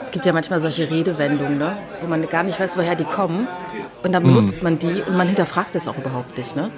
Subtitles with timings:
[0.00, 1.76] Es gibt ja manchmal solche Redewendungen, ne?
[2.00, 3.48] wo man gar nicht weiß, woher die kommen.
[4.02, 6.54] Und dann benutzt man die und man hinterfragt es auch überhaupt nicht.
[6.54, 6.70] Ne?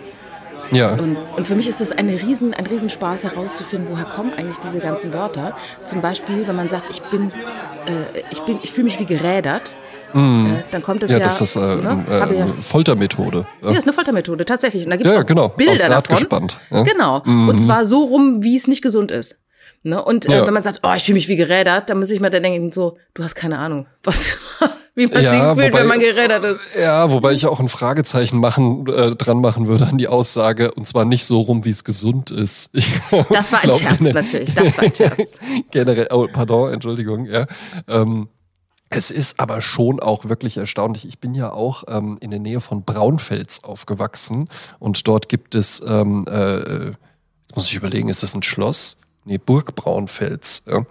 [0.71, 0.93] Ja.
[0.95, 4.78] Und, und für mich ist das eine Riesen, ein Riesenspaß herauszufinden, woher kommen eigentlich diese
[4.78, 5.56] ganzen Wörter.
[5.85, 7.28] Zum Beispiel, wenn man sagt, ich bin,
[7.87, 9.76] äh, ich bin, ich fühle mich wie gerädert.
[10.15, 12.04] Äh, dann kommt es ja, ja, das ist das äh, ne?
[12.08, 13.38] äh, Habe ja, Foltermethode.
[13.60, 14.85] ja, das ist eine Foltermethode, tatsächlich.
[14.85, 15.49] Und da gibt es Ja, genau.
[15.49, 16.16] Bilder davon.
[16.16, 16.59] gespannt.
[16.70, 16.80] Ja.
[16.80, 16.84] Mhm.
[16.84, 17.23] Genau.
[17.27, 19.37] Und zwar so rum, wie es nicht gesund ist.
[19.87, 20.02] Ne?
[20.05, 20.46] Und äh, Ja.
[20.46, 22.73] wenn man sagt, oh, ich fühle mich wie gerädert, dann muss ich mir dann denken,
[22.73, 24.34] so, du hast keine Ahnung, was,
[24.97, 26.61] wie man Ja, sich fühlt, wobei- wenn man gerädert ist.
[26.77, 30.88] Ja, wobei ich auch ein Fragezeichen machen, äh, dran machen würde an die Aussage, und
[30.88, 32.70] zwar nicht so rum, wie es gesund ist.
[32.77, 32.92] Ich
[33.30, 34.55] Das war ein glaub, Scherz, natürlich.
[34.55, 35.38] Das war ein Scherz.
[35.70, 37.47] generell, oh, pardon, Entschuldigung, ja.
[37.87, 38.28] Ähm,
[38.91, 41.06] es ist aber schon auch wirklich erstaunlich.
[41.06, 44.48] Ich bin ja auch ähm, in der Nähe von Braunfels aufgewachsen
[44.80, 48.97] und dort gibt es, ähm, äh, jetzt muss ich überlegen, ist das ein Schloss?
[49.29, 50.62] Nee, Burg Braunfels.
[50.71, 50.87] Ja.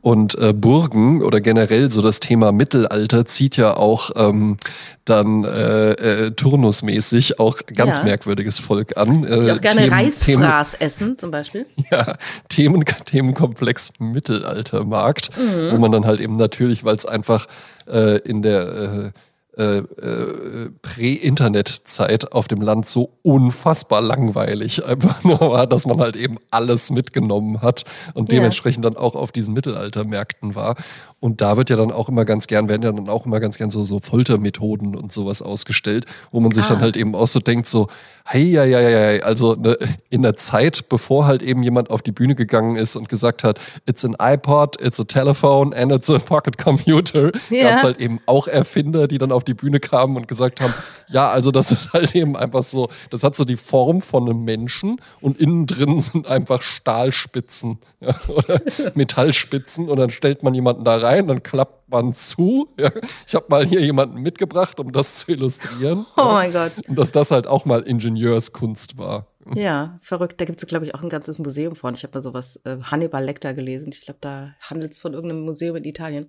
[0.00, 4.58] Und äh, Burgen oder generell so das Thema Mittelalter zieht ja auch ähm,
[5.04, 5.90] dann äh,
[6.26, 8.04] äh, turnusmäßig auch ganz Ja.
[8.04, 9.24] merkwürdiges Volk an.
[9.24, 11.66] Äh, Die auch gerne Themen- Themen- Reisfraß essen, zum Beispiel.
[11.90, 12.14] ja,
[12.48, 15.30] Themen, Themenkomplex Mittelaltermarkt,
[15.72, 17.46] wo man dann halt eben natürlich, weil es einfach
[17.88, 19.12] äh, in der
[19.56, 26.16] äh, äh, Prä-Internet-Zeit auf dem Land so unfassbar langweilig einfach nur war, dass man halt
[26.16, 27.84] eben alles mitgenommen hat
[28.14, 28.38] und Ja.
[28.38, 30.76] dementsprechend dann auch auf diesen Mittelaltermärkten war.
[31.20, 33.58] Und da wird ja dann auch immer ganz gern, werden ja dann auch immer ganz
[33.58, 36.68] gern so, so Foltermethoden und sowas ausgestellt, wo man sich Ah.
[36.70, 37.88] dann halt eben auch so denkt, so,
[38.24, 39.76] hey, ja, ja, ja, ja, also ne,
[40.08, 43.58] in der Zeit, bevor halt eben jemand auf die Bühne gegangen ist und gesagt hat,
[43.86, 47.64] it's an iPod, it's a telephone and it's a pocket computer, Ja.
[47.64, 50.72] gab es halt eben auch Erfinder, die dann auf die Bühne kamen und gesagt haben,
[51.08, 54.44] ja, also das ist halt eben einfach so, das hat so die Form von einem
[54.44, 58.60] Menschen und innen drin sind einfach Stahlspitzen ja, oder
[58.94, 62.68] Metallspitzen und dann stellt man jemanden da rein, dann klappt man zu.
[62.78, 62.92] Ja.
[63.26, 66.06] Ich habe mal hier jemanden mitgebracht, um das zu illustrieren.
[66.16, 66.32] Oh ja.
[66.32, 66.72] mein Gott.
[66.88, 69.26] Und dass das halt auch mal Ingenieurskunst war.
[69.54, 70.40] Ja, verrückt.
[70.40, 71.94] Da gibt es, glaube ich, auch ein ganzes Museum von.
[71.94, 73.90] Ich habe mal sowas, äh, Hannibal Lecter gelesen.
[73.92, 76.28] Ich glaube, da handelt es von irgendeinem Museum in Italien.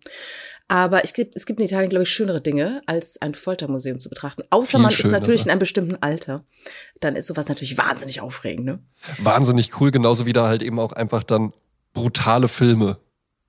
[0.68, 4.44] Aber ich, es gibt in Italien, glaube ich, schönere Dinge, als ein Foltermuseum zu betrachten.
[4.50, 5.20] Außer Viel man ist schönere.
[5.20, 6.46] natürlich in einem bestimmten Alter.
[7.00, 8.66] Dann ist sowas natürlich wahnsinnig aufregend.
[8.66, 8.80] Ne?
[9.20, 11.54] Wahnsinnig cool, genauso wie da halt eben auch einfach dann
[11.94, 12.98] brutale Filme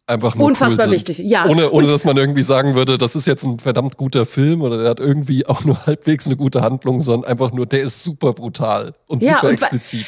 [0.06, 1.46] einfach nur Unfassbar cool wichtig, ja.
[1.46, 4.62] Ohne, ohne Und- dass man irgendwie sagen würde, das ist jetzt ein verdammt guter Film
[4.62, 8.02] oder der hat irgendwie auch nur halbwegs eine gute Handlung, sondern einfach nur, der ist
[8.02, 10.06] super brutal und Ja, super und explizit.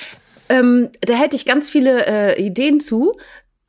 [0.48, 3.16] Ähm, da hätte ich ganz viele äh, Ideen zu.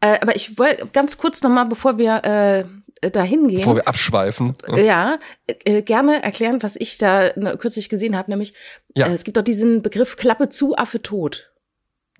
[0.02, 3.57] Äh, aber ich wollte ganz kurz noch mal, bevor wir äh, da hingehen.
[3.59, 4.56] Bevor wir abschweifen.
[4.75, 8.53] Ja, äh, gerne erklären, was ich da ne, kürzlich gesehen habe, nämlich
[8.96, 9.07] Ja.
[9.07, 11.52] äh, es gibt doch diesen Begriff Klappe zu, Affe tot.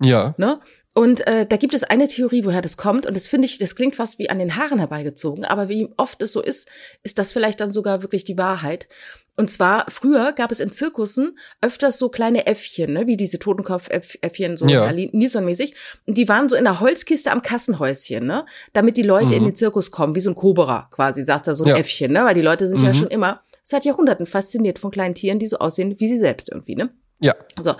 [0.00, 0.34] Ja.
[0.38, 0.60] Ne?
[0.98, 3.04] Und äh, da gibt es eine Theorie, woher das kommt.
[3.04, 5.44] Und das finde ich, das klingt fast wie an den Haaren herbeigezogen.
[5.44, 6.70] Aber wie oft es so ist,
[7.02, 8.88] ist das vielleicht dann sogar wirklich die Wahrheit.
[9.36, 13.06] Und zwar, früher gab es in Zirkussen öfters so kleine Äffchen, ne?
[13.06, 14.90] wie diese Totenkopf-Äffchen, so Ja.
[14.90, 15.08] ja.
[15.12, 15.74] Nilsson-mäßig.
[16.06, 18.46] Und die waren so in der Holzkiste am Kassenhäuschen, ne?
[18.72, 19.48] damit die Leute in Mhm.
[19.48, 21.76] den Zirkus kommen, wie so ein Kobra quasi, saß da so ein Ja.
[21.76, 22.24] Äffchen, ne?
[22.24, 22.94] weil die Leute sind ja Mhm.
[22.94, 26.74] schon immer seit Jahrhunderten fasziniert von kleinen Tieren, die so aussehen wie sie selbst irgendwie.
[26.76, 26.88] Ne?
[27.18, 27.34] Ja.
[27.60, 27.74] So.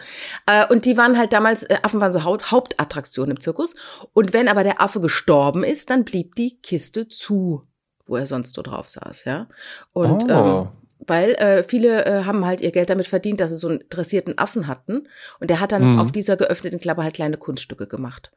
[0.47, 3.75] Äh, und die waren halt damals, äh, Affen waren so Haupt Hauptattraktion im Zirkus.
[4.15, 7.63] Und wenn aber der Affe gestorben ist, dann blieb die Kiste zu,
[8.07, 9.49] wo er sonst so drauf saß, ja.
[9.93, 10.63] Und Oh.
[10.63, 10.69] ähm,
[11.07, 14.39] weil äh, viele äh, haben halt ihr Geld damit verdient, dass sie so einen dressierten
[14.39, 15.07] Affen hatten.
[15.39, 16.01] Und der hat dann Mhm.
[16.01, 18.33] auf dieser geöffneten Klappe halt kleine Kunststücke gemacht.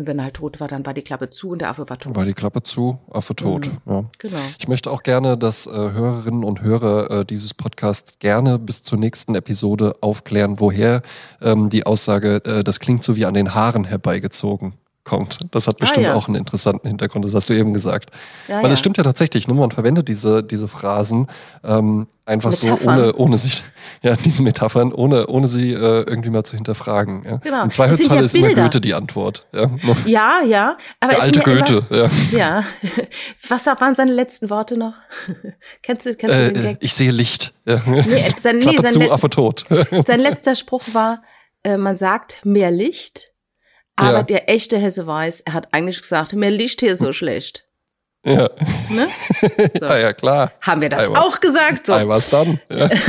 [0.00, 1.98] Und wenn er halt tot war, dann war die Klappe zu und der Affe war
[1.98, 2.16] tot.
[2.16, 3.70] War die Klappe zu, Affe tot.
[3.84, 3.92] Mhm.
[3.92, 4.04] Ja.
[4.16, 4.38] Genau.
[4.58, 8.98] Ich möchte auch gerne, dass äh, Hörerinnen und Hörer äh, dieses Podcasts gerne bis zur
[8.98, 11.02] nächsten Episode aufklären, woher
[11.42, 14.72] ähm, die Aussage, äh, das klingt so wie an den Haaren herbeigezogen,
[15.04, 15.38] kommt.
[15.50, 16.14] Das hat bestimmt Ah, ja.
[16.14, 18.10] auch einen interessanten Hintergrund, das hast du eben gesagt.
[18.48, 18.72] Ja, Weil ja.
[18.72, 19.54] es stimmt ja tatsächlich, ne?
[19.54, 21.26] man verwendet diese, diese Phrasen
[21.64, 22.98] ähm, einfach so, Metaphern.
[23.00, 23.64] ohne, ohne sich,
[24.02, 27.22] ja, diese Metaphern, ohne, ohne sie äh, irgendwie mal zu hinterfragen.
[27.24, 27.36] Ja?
[27.38, 27.62] Genau.
[27.64, 28.52] Im Zweifelsfall ja ist immer.
[28.54, 29.46] Goethe die Antwort.
[29.52, 29.70] Ja,
[30.04, 30.76] Ja, ja.
[31.00, 31.96] Aber Der alte ja Goethe, ja.
[32.04, 32.64] Immer, ja.
[33.48, 34.94] Was waren seine letzten Worte noch?
[35.82, 36.78] kennst du, kennst du Äh, den äh, Gag?
[36.80, 37.52] ich sehe Licht.
[37.64, 37.82] Ja.
[37.86, 38.02] Nee,
[38.38, 39.64] sein, nee, sein, zu, Affe tot.
[40.06, 41.22] sein letzter Spruch war,
[41.64, 43.29] äh, man sagt mehr Licht,
[44.00, 44.22] aber Ja.
[44.22, 47.66] der echte Hesse weiß, er hat eigentlich gesagt, mehr Licht hier so schlecht.
[48.24, 48.50] Ja.
[48.90, 49.08] Ne?
[49.78, 49.86] So.
[49.86, 50.52] ja, ja, klar.
[50.60, 51.86] Haben wir das was- auch gesagt?
[51.86, 51.94] So.
[51.94, 52.60] Ei, was dann?
[52.70, 52.88] Ja.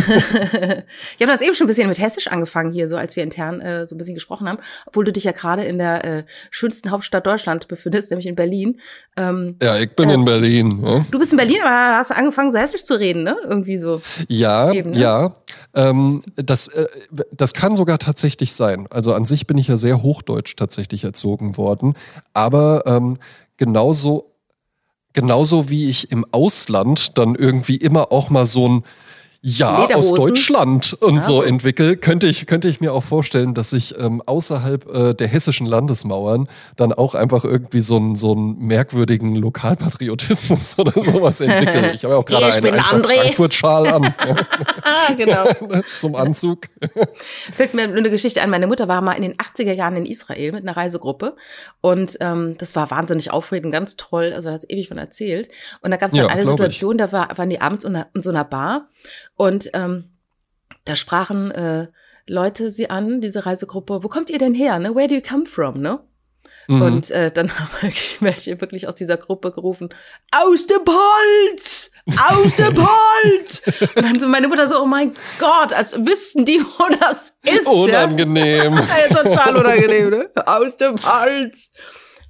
[1.18, 3.60] Ich habe das eben schon ein bisschen mit Hessisch angefangen hier, so als wir intern
[3.62, 6.92] äh, so ein bisschen gesprochen haben, obwohl du dich ja gerade in der äh, schönsten
[6.92, 8.80] Hauptstadt Deutschlands befindest, nämlich in Berlin.
[9.18, 10.82] Ähm, ja, ich bin in Berlin.
[10.86, 11.06] Ja.
[11.12, 13.36] du bist in Berlin, aber hast angefangen, so Hessisch zu reden, ne?
[13.44, 14.02] Irgendwie so.
[14.28, 15.00] Ja, Eben, ne?
[15.00, 15.36] ja.
[15.76, 16.88] Ähm, das, äh,
[17.32, 18.88] das kann sogar tatsächlich sein.
[18.90, 21.96] Also an sich bin ich ja sehr hochdeutsch tatsächlich erzogen worden.
[22.34, 23.18] Aber ähm,
[23.58, 24.26] genauso,
[25.14, 28.84] genauso wie ich im Ausland dann irgendwie immer auch mal so ein
[29.44, 30.14] Ja aus?
[30.14, 31.42] Deutschland und Ah, so so.
[31.42, 35.66] entwickle, könnte ich, könnte ich mir auch vorstellen, dass ich ähm, außerhalb äh, der hessischen
[35.66, 41.94] Landesmauern dann auch einfach irgendwie so einen so einen merkwürdigen Lokalpatriotismus oder sowas entwickle.
[41.94, 43.16] Ich habe ja auch gerade einen André.
[43.22, 44.14] Frankfurt-Schal an.
[44.84, 45.46] Ah, genau.
[46.00, 46.62] zum Anzug.
[47.52, 48.50] Fällt mir eine Geschichte ein.
[48.50, 51.36] Meine Mutter war mal in den 80er Jahren in Israel mit einer Reisegruppe.
[51.82, 54.34] Und ähm, das war wahnsinnig aufregend, ganz toll.
[54.36, 55.50] Also hat ewig von erzählt.
[55.82, 56.64] Und da gab es Ja, dann eine glaub ich.
[56.66, 58.88] Situation, da war, waren die abends in so einer Bar.
[59.36, 60.12] Und ähm,
[60.86, 61.88] da sprachen äh,
[62.28, 64.80] Leute sie an, diese Reisegruppe, wo kommt ihr denn her?
[64.80, 64.96] Ne?
[64.96, 65.82] Where do you come from?
[65.82, 66.00] Ne?
[66.68, 66.82] Mhm.
[66.82, 69.90] Und äh, dann haben welche wirklich aus dieser Gruppe gerufen,
[70.32, 71.92] aus dem Holz!
[72.30, 73.62] Aus dem Holz!
[73.96, 77.68] Und dann so meine Mutter so, oh mein Gott, als wüssten die, wo das ist.
[77.68, 78.76] Unangenehm.
[79.10, 80.30] Ja, total unangenehm, ne?
[80.46, 81.72] Aus dem Hals.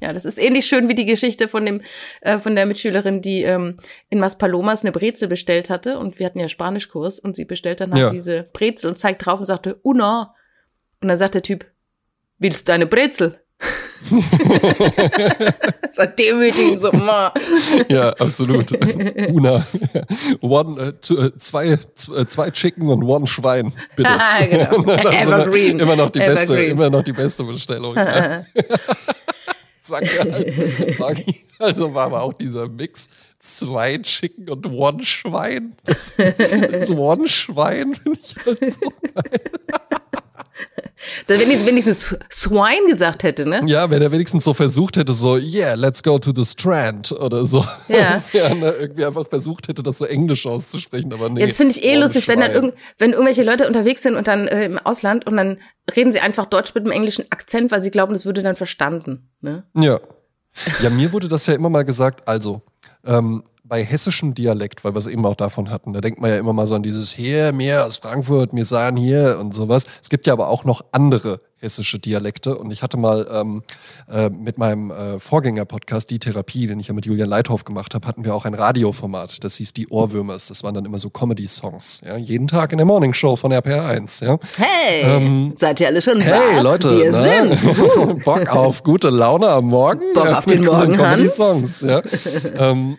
[0.02, 1.82] Ja, das ist ähnlich schön wie die Geschichte von dem
[2.22, 3.78] äh, von der Mitschülerin, die ähm,
[4.10, 7.92] in Maspalomas eine Brezel bestellt hatte und wir hatten ja Spanischkurs und sie bestellt dann
[7.94, 8.10] halt Ja.
[8.10, 10.34] diese Brezel und zeigt drauf und sagte Una
[11.02, 11.66] und dann sagt der Typ,
[12.40, 13.40] willst du eine Brezel?
[15.82, 17.32] das war demütigend so, ma.
[17.90, 18.72] Ja, absolut.
[19.30, 19.64] Una.
[20.42, 21.78] One, äh, äh, zwei, äh,
[22.26, 24.10] zwei Chicken und one Schwein, bitte.
[24.10, 24.84] Ah, genau.
[24.84, 25.80] Evergreen.
[25.80, 26.72] Immer noch die beste, Evergreen.
[26.72, 27.96] immer noch die beste Bestellung.
[29.90, 31.26] Mir halt.
[31.60, 33.10] Also war aber auch dieser Mix.
[33.40, 35.76] Zwei Chicken und one Schwein.
[35.84, 38.94] Das, das One Schwein finde ich halt so
[41.28, 43.62] Wenn ich wenigstens Swine gesagt hätte, ne?
[43.66, 47.46] Ja, wenn er wenigstens so versucht hätte, so, yeah, let's go to the Strand oder
[47.46, 47.66] so.
[47.88, 47.98] Ja.
[48.14, 51.42] Dass er ne, irgendwie einfach versucht hätte, das so englisch auszusprechen, aber nee.
[51.42, 54.48] Jetzt finde ich eh lustig, wenn dann irgend, wenn irgendwelche Leute unterwegs sind und dann
[54.48, 55.58] äh, im Ausland und dann
[55.96, 59.30] reden sie einfach Deutsch mit einem englischen Akzent, weil sie glauben, das würde dann verstanden.
[59.42, 59.64] Ne?
[59.76, 60.00] Ja.
[60.82, 62.62] Ja, mir wurde das ja immer mal gesagt, also,
[63.06, 66.38] ähm, bei hessischem Dialekt, weil wir es eben auch davon hatten, da denkt man ja
[66.38, 69.86] immer mal so an dieses hier, mir aus Frankfurt, mir sahen hier und sowas.
[70.02, 73.64] Es gibt ja aber auch noch andere hessische Dialekte und ich hatte mal ähm,
[74.12, 78.06] äh, mit meinem äh, Vorgänger-Podcast, Die Therapie, den ich ja mit Julian Leithoff gemacht habe,
[78.10, 80.48] hatten wir auch ein Radioformat, das hieß Die Ohrwürmers.
[80.48, 84.26] Das waren dann immer so Comedy-Songs, ja, jeden Tag in der Morning Show von RPR1,
[84.26, 84.38] ja.
[84.58, 86.64] Hey, seid ihr alle schon Ähm, Hey wach?
[86.64, 87.56] Leute, wir ne?
[87.56, 87.80] sind's.
[87.82, 88.16] Uh.
[88.16, 90.14] Bock auf gute Laune am Morgen.
[90.14, 91.38] Bock ja, auf den Morgen, Hans.
[91.38, 92.02] Comedy-Songs, ja.
[92.58, 92.98] ähm,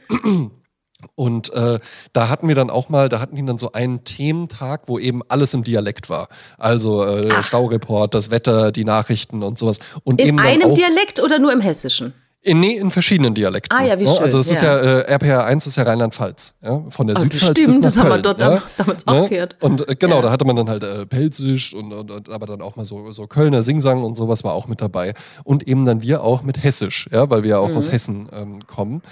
[1.14, 1.78] und äh,
[2.12, 5.22] da hatten wir dann auch mal, da hatten die dann so einen Thementag, wo eben
[5.28, 6.28] alles im Dialekt war.
[6.58, 9.78] Also äh, Staureport, das Wetter, die Nachrichten und sowas.
[10.04, 12.12] Und In einem Dialekt oder nur im Hessischen?
[12.44, 13.76] in, nee, in verschiedenen Dialekten.
[13.78, 14.10] Ah ja, wie ne?
[14.10, 14.98] schön, Also es ist ja, ja.
[15.02, 16.82] äh, RPR 1 ist ja Rheinland-Pfalz, ja?
[16.88, 18.60] von der Ah, Südpfalz stimmt, bis nach das haben wir dort ja?
[18.76, 19.56] damals auch gehört.
[19.60, 20.22] Und äh, genau, Ja.
[20.22, 23.12] da hatte man dann halt äh, Pelzisch und, und, und aber dann auch mal so,
[23.12, 25.14] so Kölner Singsang und sowas war auch mit dabei.
[25.44, 27.76] Und eben dann wir auch mit Hessisch, ja, weil wir ja auch Mhm.
[27.76, 29.02] aus Hessen ähm, kommen.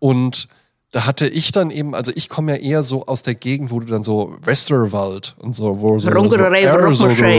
[0.00, 0.48] Und
[0.92, 3.78] da hatte ich dann eben, also ich komme ja eher so aus der Gegend, wo
[3.78, 6.62] du dann so Westerwald und so, wo so, so so Ruckmaschei.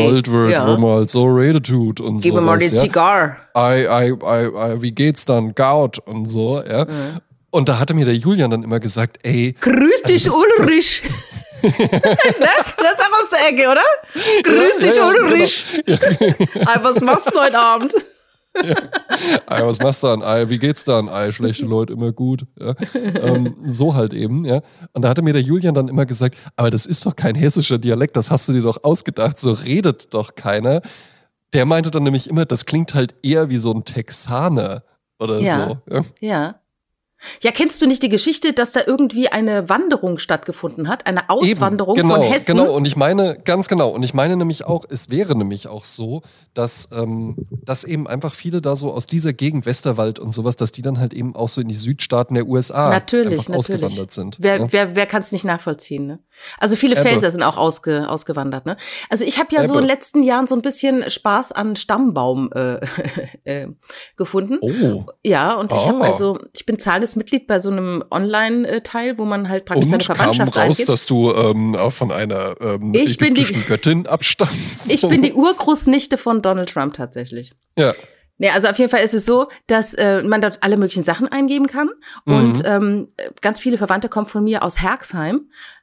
[0.04, 0.66] gerollt wird, Ja.
[0.68, 2.40] wo man halt so redet tut und Gib so.
[2.40, 3.36] mir mal die Zigarre.
[3.58, 6.86] I, I, I, I, wie geht's dann, Gaut und so, ja.
[6.86, 7.20] Mhm.
[7.50, 11.04] Und da hatte mir der Julian dann immer gesagt, ey, Grüß dich, Also das- Ulrich.
[11.62, 11.70] ne?
[11.70, 13.82] Das ist auch aus der Ecke, oder?
[14.44, 15.66] Grüß Ja, dich, ja, ja, Ulrich.
[16.66, 17.94] Ah, was machst du heute Abend?
[19.48, 20.22] Ei, was machst du dann?
[20.24, 21.10] Ei, wie geht's dann?
[21.10, 22.46] Ei, schlechte Leute, immer gut.
[22.60, 22.76] Ja.
[22.94, 24.62] Ähm, so halt eben, ja.
[24.94, 27.78] Und da hatte mir der Julian dann immer gesagt, aber das ist doch kein hessischer
[27.78, 30.82] Dialekt, das hast du dir doch ausgedacht, so redet doch keiner.
[31.54, 34.84] Der meinte dann nämlich immer, das klingt halt eher wie so ein Texaner
[35.20, 35.68] oder Ja.
[35.88, 35.94] so.
[35.94, 36.02] Ja.
[36.20, 36.56] Ja.
[37.42, 41.08] Ja, kennst du nicht die Geschichte, dass da irgendwie eine Wanderung stattgefunden hat?
[41.08, 42.46] Eine Auswanderung Eben, genau, von Hessen?
[42.58, 45.86] Genau, und ich meine, ganz genau, und ich meine nämlich auch, es wäre nämlich auch
[45.86, 46.22] so,
[46.54, 50.72] dass, ähm, dass eben einfach viele da so aus dieser Gegend, Westerwald und sowas, dass
[50.72, 53.58] die dann halt eben auch so in die Südstaaten der USA Natürlich, natürlich.
[53.58, 54.38] ausgewandert sind.
[54.40, 54.68] Wer, ja.
[54.72, 56.08] wer, wer kann es nicht nachvollziehen?
[56.08, 56.20] Ne?
[56.58, 57.08] Also viele Ebbe.
[57.08, 58.66] Pfälzer sind auch ausge, ausgewandert.
[58.66, 58.76] Ne?
[59.10, 59.82] Also ich habe ja so Ebbe.
[59.82, 62.80] in den letzten Jahren so ein bisschen Spaß an Stammbaum äh,
[63.44, 63.68] äh,
[64.18, 64.58] gefunden.
[64.62, 65.06] Oh.
[65.24, 66.06] Ja, und ich habe Ah.
[66.08, 66.80] also, ich bin
[67.12, 70.64] zahlendes Mitglied bei so einem Online-Teil, wo man halt praktisch seine Und kam Verwandtschaft raus,
[70.64, 70.90] eingibt.
[70.90, 74.92] dass du ähm, auch von einer ähm, Ich bin die- Göttin abstammst.
[74.92, 77.54] Ich bin die Urgroßnichte von Donald Trump tatsächlich.
[77.78, 77.94] ja.
[78.38, 81.28] Nee, also auf jeden Fall ist es so, dass äh, man dort alle möglichen Sachen
[81.28, 81.90] eingeben kann.
[82.26, 82.34] Mhm.
[82.34, 83.08] Und ähm,
[83.42, 85.42] ganz viele Verwandte kommen von mir aus Herxheim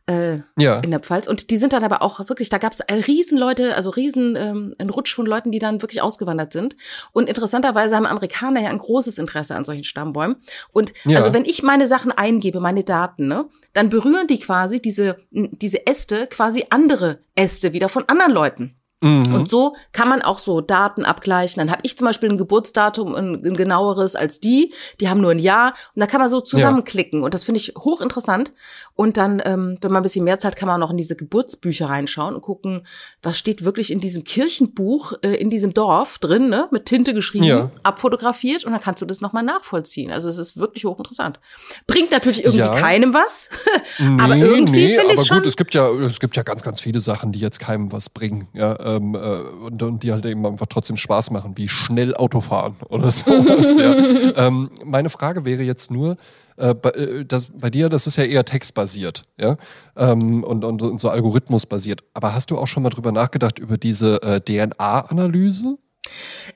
[0.08, 0.80] äh, Ja.
[0.80, 1.26] in der Pfalz.
[1.28, 4.74] Und die sind dann aber auch wirklich, da gab es riesen Leute, also riesen ähm,
[4.78, 6.74] ein Rutsch von Leuten, die dann wirklich ausgewandert sind.
[7.12, 10.36] Und interessanterweise haben Amerikaner ja ein großes Interesse an solchen Stammbäumen.
[10.72, 11.18] Und Ja.
[11.18, 15.86] also wenn ich meine Sachen eingebe, meine Daten, ne, dann berühren die quasi diese, diese
[15.86, 18.74] Äste, quasi andere Äste wieder von anderen Leuten.
[19.00, 19.32] Mhm.
[19.32, 21.60] Und so kann man auch so Daten abgleichen.
[21.60, 24.74] Dann habe ich zum Beispiel ein Geburtsdatum, ein, ein genaueres als die.
[25.00, 25.74] Die haben nur ein Jahr.
[25.94, 27.22] Und da kann man so zusammenklicken.
[27.22, 28.52] Und das finde ich hochinteressant.
[28.94, 31.14] Und dann, ähm, wenn man ein bisschen mehr Zeit, kann man auch noch in diese
[31.14, 32.86] Geburtsbücher reinschauen und gucken,
[33.22, 36.66] was steht wirklich in diesem Kirchenbuch äh, in diesem Dorf drin, ne?
[36.72, 37.70] mit Tinte geschrieben, Ja.
[37.84, 38.64] abfotografiert.
[38.64, 40.10] Und dann kannst du das nochmal nachvollziehen.
[40.10, 41.38] Also es ist wirklich hochinteressant.
[41.86, 42.74] Bringt natürlich irgendwie Ja.
[42.80, 43.48] keinem was.
[44.00, 45.36] Nee, aber irgendwie nee, finde aber ich schon.
[45.38, 48.08] gut, es gibt ja, es gibt ja ganz, ganz viele Sachen, die jetzt keinem was
[48.10, 49.18] bringen, ja, ähm, äh,
[49.66, 53.78] und, und die halt eben einfach trotzdem Spaß machen, wie schnell Autofahren oder sowas.
[53.78, 54.46] ja.
[54.46, 56.16] ähm, meine Frage wäre jetzt nur,
[56.56, 59.56] äh, bei, äh, das, bei dir, das ist ja eher textbasiert, ja,
[59.96, 62.02] ähm, und, und, und so algorithmusbasiert.
[62.14, 65.78] Aber hast du auch schon mal drüber nachgedacht über diese äh, DNA-Analyse?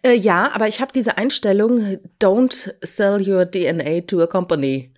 [0.03, 4.91] Äh, ja, aber ich habe diese Einstellung, don't sell your DNA to a company.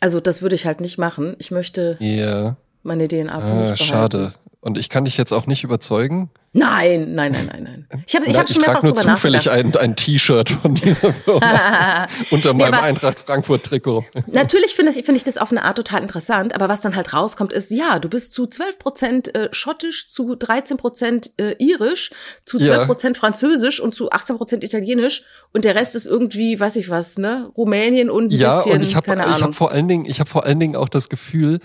[0.00, 1.36] Also das würde ich halt nicht machen.
[1.38, 3.76] Ich möchte Ja, meine DNA für mich ah, behalten.
[3.76, 4.32] schade.
[4.62, 6.28] Und ich kann dich jetzt auch nicht überzeugen.
[6.52, 8.02] Nein, nein, nein, nein, nein.
[8.06, 9.76] Ich habe ich hab schon mehrfach trage nur drüber zufällig nachgedacht.
[9.78, 14.04] ein, ein T-Shirt von dieser Firma unter meinem aber- Eintracht Frankfurt-Trikot.
[14.26, 17.14] Natürlich finde ich, finde ich das auf eine Art total interessant, aber was dann halt
[17.14, 22.10] rauskommt, ist, ja, du bist zu 12 Prozent äh, schottisch, zu 13 Prozent äh, irisch,
[22.44, 22.84] zu 12 Ja.
[22.84, 25.22] Prozent französisch und zu 18 Prozent italienisch
[25.54, 28.82] und der Rest ist irgendwie, weiß ich was, ne, Rumänien und ein Ja, bisschen, und
[28.82, 29.42] ich habe keine ich Ahnung.
[29.44, 31.60] hab vor allen Dingen, ich habe vor allen Dingen auch das Gefühl,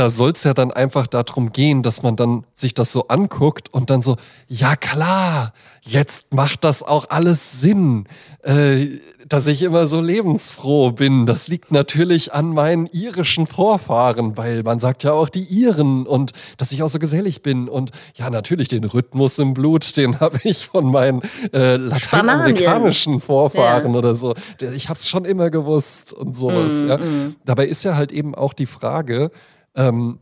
[0.00, 3.68] da soll es ja dann einfach darum gehen, dass man dann sich das so anguckt
[3.70, 4.16] und dann so,
[4.48, 5.52] ja klar,
[5.82, 8.06] jetzt macht das auch alles Sinn,
[8.42, 8.86] äh,
[9.28, 11.26] dass ich immer so lebensfroh bin.
[11.26, 16.32] Das liegt natürlich an meinen irischen Vorfahren, weil man sagt ja auch die Iren und
[16.56, 20.38] dass ich auch so gesellig bin und ja natürlich den Rhythmus im Blut, den habe
[20.44, 21.20] ich von meinen
[21.52, 24.34] äh, lateinamerikanischen Vorfahren oder so.
[24.74, 26.82] Ich habe es schon immer gewusst und sowas.
[26.84, 26.96] Mm, ja.
[26.96, 27.36] mm.
[27.44, 29.30] Dabei ist ja halt eben auch die Frage,
[29.74, 30.18] ähm,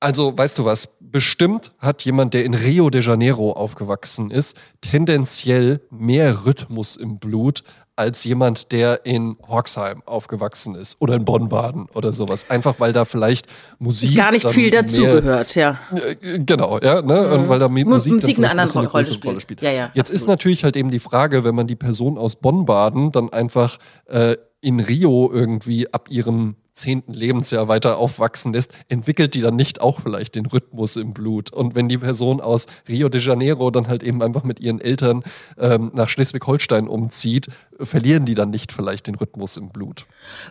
[0.00, 5.80] also weißt du was, bestimmt hat jemand, der in Rio de Janeiro aufgewachsen ist, tendenziell
[5.90, 7.64] mehr Rhythmus im Blut
[7.96, 12.48] als jemand, der in Hoxheim aufgewachsen ist oder in Bonn-Baden oder sowas.
[12.48, 13.46] Einfach weil da vielleicht
[13.80, 14.16] Musik.
[14.16, 15.78] Gar nicht viel dazugehört, ja.
[15.96, 17.28] äh, Genau, ja, ne?
[17.34, 19.24] Und weil da Musik, Musik dann eine andere Rolle spielt.
[19.24, 19.62] Rolle spielt.
[19.62, 20.28] Ja, ja, Jetzt ist absolut.
[20.28, 24.78] natürlich halt eben die Frage, wenn man die Person aus Bonn-Baden dann einfach äh, in
[24.78, 30.34] Rio irgendwie ab ihrem zehnten Lebensjahr weiter aufwachsen lässt, entwickelt die dann nicht auch vielleicht
[30.34, 31.52] den Rhythmus im Blut.
[31.52, 35.22] Und wenn die Person aus Rio de Janeiro dann halt eben einfach mit ihren Eltern
[35.58, 37.48] ähm, nach Schleswig-Holstein umzieht,
[37.80, 40.06] verlieren die dann nicht vielleicht den Rhythmus im Blut.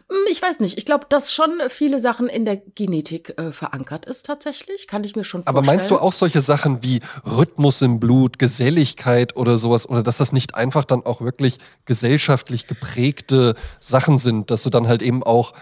[0.10, 0.78] Hm, Ich weiß nicht.
[0.78, 4.88] Ich glaube, dass schon viele Sachen in der Genetik äh, verankert ist tatsächlich.
[4.88, 5.58] Kann ich mir schon vorstellen.
[5.58, 10.18] Aber meinst du auch solche Sachen wie Rhythmus im Blut, Geselligkeit oder sowas, oder dass
[10.18, 15.24] das nicht einfach dann auch wirklich gesellschaftlich geprägte Sachen sind, dass du dann halt eben
[15.24, 15.54] auch,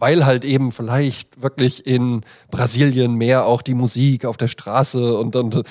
[0.00, 5.34] weil halt eben vielleicht wirklich in Brasilien mehr auch die Musik auf der Straße und
[5.34, 5.62] dann äh,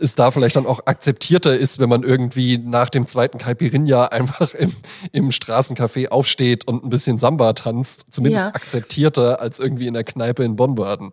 [0.00, 4.54] es da vielleicht dann auch akzeptierter ist, wenn man irgendwie nach dem zweiten Caipirinha einfach
[4.54, 4.72] im,
[5.12, 8.54] im Straßencafé aufsteht und ein bisschen Samba tanzt, zumindest Ja.
[8.54, 11.10] akzeptierter als irgendwie in der Kneipe in Bonn-Baden.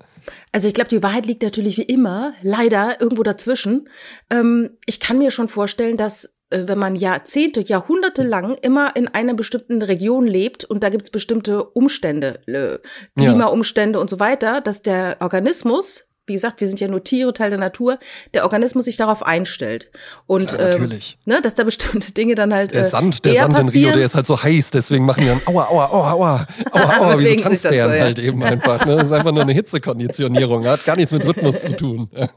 [0.51, 3.89] Also ich glaube, die Wahrheit liegt natürlich wie immer, leider irgendwo dazwischen.
[4.29, 9.33] Ähm, ich kann mir schon vorstellen, dass wenn man Jahrzehnte, Jahrhunderte lang immer in einer
[9.33, 12.79] bestimmten Region lebt und da gibt's bestimmte Umstände, äh.
[13.17, 17.49] Klimaumstände und so weiter, dass der Organismus, wie gesagt, wir sind ja nur Tiere, Teil
[17.49, 17.99] der Natur,
[18.33, 19.91] der Organismus sich darauf einstellt.
[20.25, 21.17] Und Klar, ähm, natürlich.
[21.25, 24.05] ne, dass da bestimmte Dinge dann halt Der äh, Sand, der Sand in Rio, der
[24.05, 27.25] ist halt so heiß, deswegen machen die dann aua, aua, aua, aua, aua, aua, wie
[27.25, 28.03] so dann Tanzbären so, ja.
[28.03, 28.85] halt eben einfach.
[28.85, 28.95] Ne?
[28.95, 32.09] Das ist einfach nur eine Hitzekonditionierung, hat gar nichts mit Rhythmus zu tun.
[32.23, 32.29] Ja.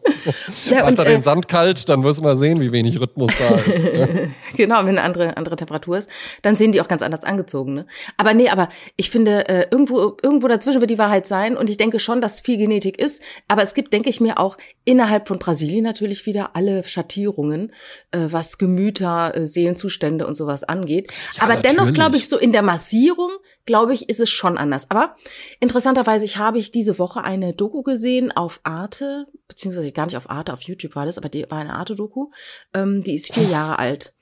[0.64, 3.00] Ja, Macht und, da äh, den Sand kalt, dann wirst du mal sehen, wie wenig
[3.00, 3.88] Rhythmus da ist.
[4.56, 6.10] Genau, wenn eine andere, andere Temperatur ist,
[6.42, 7.74] dann sehen die auch ganz anders angezogen.
[7.74, 7.86] Ne?
[8.16, 11.76] Aber nee, aber ich finde, äh, irgendwo, irgendwo dazwischen wird die Wahrheit sein und ich
[11.76, 13.22] denke schon, dass viel Genetik ist.
[13.46, 17.72] Aber es gibt, denke ich mir, auch innerhalb von Brasilien natürlich wieder alle Schattierungen,
[18.10, 21.12] äh, was Gemüter, äh, Seelenzustände und sowas angeht.
[21.34, 21.94] Ja, aber dennoch natürlich.
[21.94, 23.30] glaube ich, so in der Massierung,
[23.64, 24.90] glaube ich, ist es schon anders.
[24.90, 25.14] Aber
[25.60, 30.28] interessanterweise ich habe ich diese Woche eine Doku gesehen auf Arte, beziehungsweise gar nicht auf
[30.28, 32.30] Arte, auf YouTube war das, aber die war eine Arte-Doku.
[32.74, 34.14] Ähm, die ist vier Jahre alt.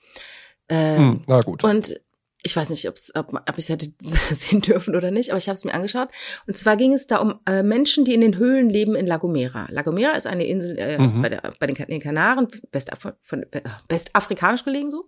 [0.68, 1.64] Ähm, Hm, na gut.
[1.64, 2.00] und
[2.44, 5.48] ich weiß nicht, ob's, ob, ob ich es hätte sehen dürfen oder nicht, aber ich
[5.48, 6.10] habe es mir angeschaut.
[6.46, 9.16] Und zwar ging es da um äh, Menschen, die in den Höhlen leben in La
[9.16, 9.66] Gomera.
[9.70, 11.22] La Gomera ist eine Insel äh, mhm.
[11.22, 15.06] bei, der, bei den, den Kanaren, Westaf von, äh, westafrikanisch gelegen so.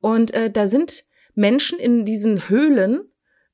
[0.00, 1.04] Und äh, da sind
[1.34, 3.08] Menschen in diesen Höhlen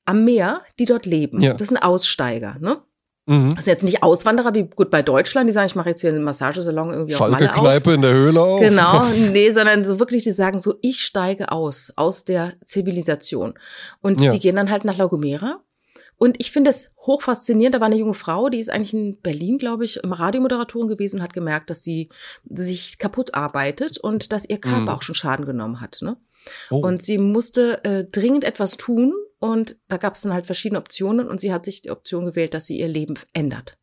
[0.05, 1.41] am Meer, die dort leben.
[1.41, 1.53] Ja.
[1.53, 2.81] Das sind Aussteiger, ne?
[3.27, 3.53] Mhm.
[3.55, 6.09] Das sind jetzt nicht Auswanderer wie gut bei Deutschland, die sagen, ich mache jetzt hier
[6.09, 8.59] einen Massagesalon irgendwie Schalke auf Kneipe in der Höhle auf.
[8.59, 13.53] Genau, nee, sondern so wirklich, die sagen so, ich steige aus, aus der Zivilisation.
[14.01, 14.31] Und ja.
[14.31, 15.61] die gehen dann halt nach La Gomera.
[16.17, 17.73] Und ich finde es hoch faszinierend.
[17.73, 21.17] Da war eine junge Frau, die ist eigentlich in Berlin, glaube ich, im Radiomoderatorin gewesen
[21.17, 22.09] und hat gemerkt, dass sie
[22.47, 24.89] sich kaputt arbeitet und dass ihr Körper mhm.
[24.89, 25.97] auch schon Schaden genommen hat.
[26.01, 26.17] Ne?
[26.69, 26.77] Oh.
[26.77, 31.27] Und sie musste äh, dringend etwas tun, und da gab es dann halt verschiedene Optionen
[31.27, 33.75] und sie hat sich die Option gewählt, dass sie ihr Leben ändert.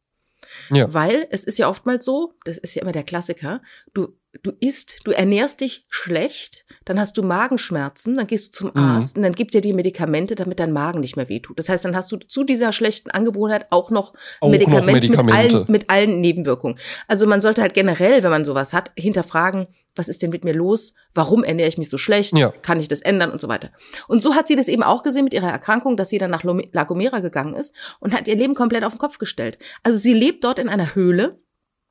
[0.70, 0.94] Ja.
[0.94, 3.60] Weil es ist ja oftmals so, das ist ja immer der Klassiker,
[3.92, 8.70] du, du isst, du ernährst dich schlecht, dann hast du Magenschmerzen, dann gehst du zum
[8.72, 8.88] mhm.
[8.88, 11.58] Arzt und dann gibt dir die Medikamente, damit dein Magen nicht mehr wehtut.
[11.58, 15.24] Das heißt, dann hast du zu dieser schlechten Angewohnheit auch noch auch Medikament noch Medikamente.
[15.24, 16.78] Mit, allen, mit allen Nebenwirkungen.
[17.08, 19.66] Also man sollte halt generell, wenn man sowas hat, hinterfragen,
[19.98, 20.94] was ist denn mit mir los?
[21.14, 22.36] Warum ernähre ich mich so schlecht?
[22.36, 22.50] Ja.
[22.50, 23.70] Kann ich das ändern und so weiter?
[24.06, 26.44] Und so hat sie das eben auch gesehen mit ihrer Erkrankung, dass sie dann nach
[26.44, 29.58] La Gomera gegangen ist und hat ihr Leben komplett auf den Kopf gestellt.
[29.82, 31.40] Also sie lebt dort in einer Höhle.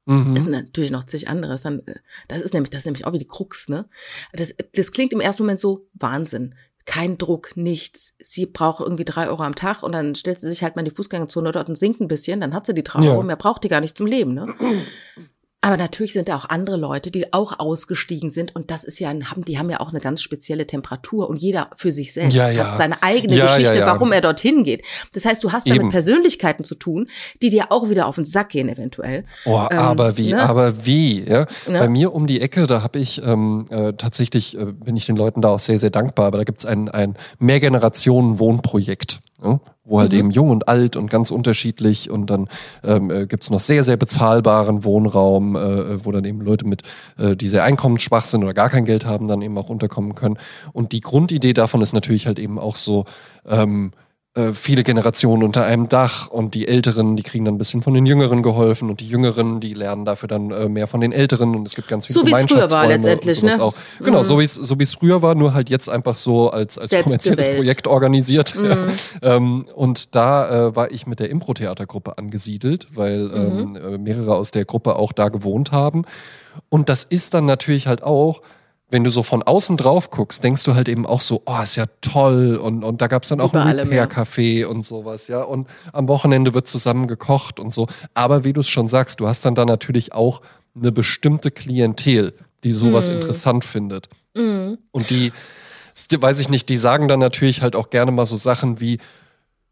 [0.06, 0.36] Mhm.
[0.36, 1.66] Das ist natürlich noch zig anderes.
[1.66, 1.80] Äh,
[2.28, 3.90] das ist nämlich, das ist nämlich auch wie die Krux, ne?
[4.34, 6.56] Das, das klingt im ersten Moment so Wahnsinn
[6.88, 8.16] kein Druck, nichts.
[8.20, 10.90] Sie braucht irgendwie drei Euro am Tag und dann stellt sie sich halt mal in
[10.90, 13.12] die Fußgängerzone dort und sinkt ein bisschen, dann hat sie die drei ja.
[13.12, 14.56] Euro, mehr braucht die gar nicht zum Leben, ne?
[15.68, 19.10] Aber natürlich sind da auch andere Leute, die auch ausgestiegen sind und das ist ja,
[19.10, 22.50] haben, die haben ja auch eine ganz spezielle Temperatur und jeder für sich selbst ja,
[22.50, 22.68] ja.
[22.68, 24.84] hat seine eigene ja, Geschichte, warum er dorthin geht.
[25.14, 27.10] Das heißt, du hast da mit Persönlichkeiten zu tun,
[27.42, 29.26] die dir auch wieder auf den Sack gehen eventuell.
[29.44, 30.42] Oh, ähm, aber wie, ne?
[30.42, 31.46] aber wie, ja?
[31.68, 31.80] Ne?
[31.80, 35.18] Bei mir um die Ecke, da habe ich ähm, äh, tatsächlich, äh, bin ich den
[35.18, 39.20] Leuten da auch sehr, sehr dankbar, aber da gibt es ein, ein Mehrgenerationen-Wohnprojekt.
[39.44, 40.20] Ja, wo halt mhm.
[40.20, 42.48] eben jung und alt und ganz unterschiedlich und dann
[42.84, 46.82] ähm, äh, gibt noch sehr, sehr bezahlbaren Wohnraum, äh, wo dann eben Leute mit,
[47.20, 50.38] äh, die sehr einkommensschwach sind oder gar kein Geld haben, dann eben auch unterkommen können.
[50.74, 53.06] Und die Grundidee davon ist natürlich halt eben auch so,
[53.48, 53.92] ähm,
[54.38, 57.96] äh, viele Generationen unter einem Dach und die Älteren, die kriegen dann ein bisschen von
[57.96, 61.56] den Jüngeren geholfen und die Jüngeren, die lernen dafür dann äh, mehr von den Älteren
[61.56, 62.70] und es gibt ganz viele so Gemeinschaftsräume.
[62.70, 63.62] So wie es früher war letztendlich, ne?
[63.62, 63.74] Auch.
[64.00, 64.24] Genau, mhm.
[64.24, 66.92] so wie es so wie es früher war, nur halt jetzt einfach so als als
[66.92, 68.56] kommerzielles Projekt organisiert.
[68.56, 68.66] Mhm.
[68.66, 68.78] Ja.
[69.24, 73.76] Ähm, und da äh, war ich mit der Impro-Theatergruppe angesiedelt, weil mhm.
[73.76, 76.04] ähm, äh, mehrere aus der Gruppe auch da gewohnt haben.
[76.70, 78.42] Und das ist dann natürlich halt auch
[78.90, 81.76] wenn du so von außen drauf guckst, denkst du halt eben auch so, oh, ist
[81.76, 82.56] ja toll.
[82.56, 85.42] Und, und da gab es dann auch ein Repair-Café und sowas, ja.
[85.42, 87.88] Und am Wochenende wird zusammen gekocht und so.
[88.14, 90.42] Aber wie du es schon sagst, du hast dann da natürlich auch
[90.74, 92.34] eine bestimmte Klientel,
[92.64, 93.14] die sowas mm.
[93.14, 94.08] interessant findet.
[94.36, 94.76] Mm.
[94.92, 95.34] Und die,
[96.18, 99.00] weiß ich nicht, die sagen dann natürlich halt auch gerne mal so Sachen wie,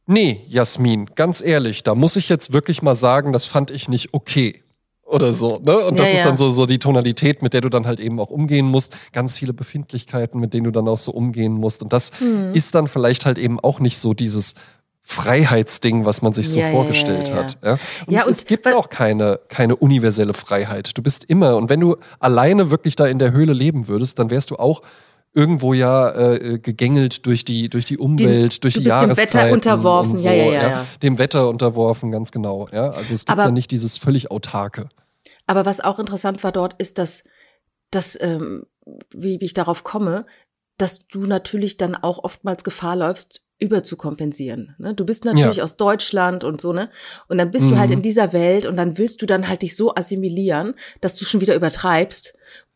[0.08, 4.14] nee, Jasmin, ganz ehrlich, da muss ich jetzt wirklich mal sagen, das fand ich nicht
[4.14, 4.65] okay
[5.06, 5.60] oder so.
[5.64, 5.78] Ne?
[5.78, 8.20] Und das ja, ist dann so, so die Tonalität, mit der du dann halt eben
[8.20, 8.96] auch umgehen musst.
[9.14, 11.84] Ganz viele Befindlichkeiten, mit denen du dann auch so umgehen musst.
[11.84, 12.54] Und das mhm.
[12.54, 14.56] ist dann vielleicht halt eben auch nicht so dieses
[15.04, 17.58] Freiheitsding, was man sich so ja, vorgestellt ja, hat.
[17.64, 17.78] Ja?
[18.08, 20.98] Und, ja, und es gibt auch keine, keine universelle Freiheit.
[20.98, 24.32] Du bist immer, und wenn du alleine wirklich da in der Höhle leben würdest, dann
[24.32, 24.82] wärst du auch
[25.36, 29.32] irgendwo ja äh, gegängelt durch die, durch die Umwelt, die, durch die Jahreszeiten.
[29.32, 32.68] Dem Wetter unterworfen, so, ja, ja, ja, ja, Dem Wetter unterworfen, ganz genau.
[32.72, 32.90] Ja?
[32.92, 34.90] Also es gibt aber, ja nicht dieses völlig autarke.
[35.46, 37.24] Aber was auch interessant war dort, ist, dass,
[37.92, 38.66] dass ähm,
[39.14, 40.26] wie, wie ich darauf komme,
[40.78, 44.76] dass du natürlich dann auch oftmals Gefahr läufst, überzukompensieren.
[44.78, 44.94] Ne?
[44.94, 45.64] Du bist natürlich ja.
[45.64, 46.90] aus Deutschland und so, ne?
[47.30, 47.70] Und dann bist mhm.
[47.72, 47.98] du halt mhm.
[47.98, 51.40] in dieser Welt und dann willst du dann halt dich so assimilieren, dass du schon
[51.40, 52.34] wieder übertreibst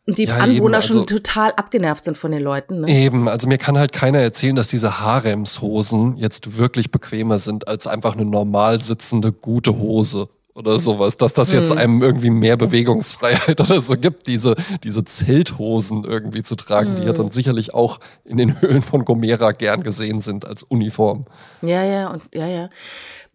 [0.07, 2.81] die ja, Anwohner eben, also, schon total abgenervt sind von den Leuten.
[2.81, 2.89] Ne?
[2.89, 7.88] Eben, also mir kann halt keiner erzählen, dass diese Haremshosen jetzt wirklich bequemer sind als
[7.88, 11.77] einfach eine normal sitzende gute Hose oder sowas, dass das jetzt hm.
[11.77, 17.13] einem irgendwie mehr Bewegungsfreiheit oder so gibt, diese, diese Zelthosen irgendwie zu tragen, die ja
[17.13, 17.31] dann hm.
[17.31, 21.25] sicherlich auch in den Höhlen von Gomera gern gesehen sind als Uniform.
[21.62, 22.69] Ja, ja, und ja, ja.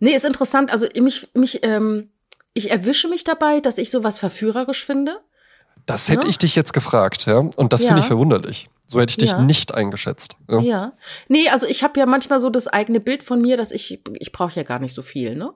[0.01, 0.71] Nee, ist interessant.
[0.73, 2.11] Also mich, mich, ähm,
[2.53, 5.21] ich erwische mich dabei, dass ich sowas verführerisch finde.
[5.87, 6.31] Das hätte ja?
[6.31, 7.39] ich dich jetzt gefragt, ja.
[7.39, 7.89] Und das ja.
[7.89, 8.71] finde ich verwunderlich.
[8.87, 9.41] So hätte ich dich ja.
[9.41, 10.37] nicht eingeschätzt.
[10.49, 10.93] Ja.
[11.29, 14.33] Nee, also ich habe ja manchmal so das eigene Bild von mir, dass ich, ich
[14.33, 15.53] brauche ja gar nicht so viel, ne?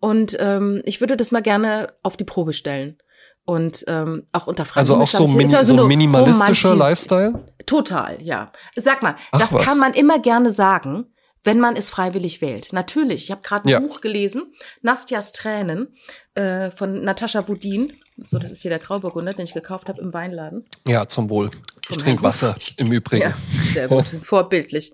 [0.00, 2.98] Und ähm, ich würde das mal gerne auf die Probe stellen.
[3.44, 4.80] Und ähm, auch unter Fragen.
[4.80, 7.46] Also auch so, mini also so minimalistischer Lifestyle?
[7.64, 8.52] Total, ja.
[8.76, 9.64] Sag mal, Ach, das was?
[9.64, 11.06] kann man immer gerne sagen,
[11.44, 12.74] wenn man es freiwillig wählt.
[12.74, 13.80] Natürlich, ich habe gerade ein ja.
[13.80, 14.52] Buch gelesen,
[14.82, 15.96] Nastjas Tränen
[16.34, 17.94] äh, von Natascha Wudin.
[18.20, 20.64] So, das ist hier der Grauburgunder, den ich gekauft habe im Weinladen.
[20.86, 21.50] Ja, zum Wohl.
[21.88, 23.22] Ich trinke Wasser im Übrigen.
[23.22, 23.34] Ja,
[23.72, 24.06] sehr gut.
[24.22, 24.92] Vorbildlich.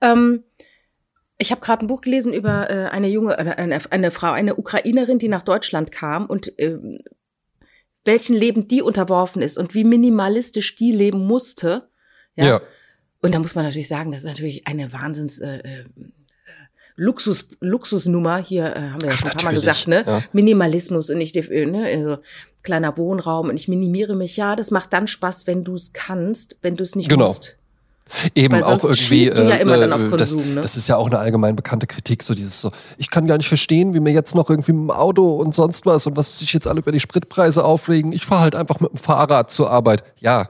[0.00, 0.44] Ähm,
[1.38, 4.56] ich habe gerade ein Buch gelesen über äh, eine junge, äh, eine, eine Frau, eine
[4.56, 6.78] Ukrainerin, die nach Deutschland kam und äh,
[8.04, 11.88] welchen Leben die unterworfen ist und wie minimalistisch die leben musste.
[12.36, 12.46] Ja.
[12.46, 12.60] ja.
[13.20, 15.84] Und da muss man natürlich sagen, das ist natürlich eine Wahnsinns äh, äh,
[16.98, 18.38] Luxus, Luxusnummer.
[18.38, 20.04] Hier äh, haben wir ja schon ein paar Mal gesagt, ne?
[20.04, 20.22] Ja.
[20.32, 21.86] Minimalismus und nicht äh, ne?
[21.86, 22.22] also,
[22.62, 24.36] kleiner Wohnraum und ich minimiere mich.
[24.36, 27.28] Ja, das macht dann Spaß, wenn du es kannst, wenn du es nicht genau.
[27.28, 27.56] musst.
[28.34, 29.26] Eben Weil auch irgendwie.
[29.26, 30.60] Ja immer äh, auf Konsum, das, ne?
[30.60, 33.48] das ist ja auch eine allgemein bekannte Kritik, so dieses so, ich kann gar nicht
[33.48, 36.52] verstehen, wie mir jetzt noch irgendwie mit dem Auto und sonst was und was sich
[36.52, 38.12] jetzt alle über die Spritpreise aufregen.
[38.12, 40.02] Ich fahre halt einfach mit dem Fahrrad zur Arbeit.
[40.18, 40.48] Ja,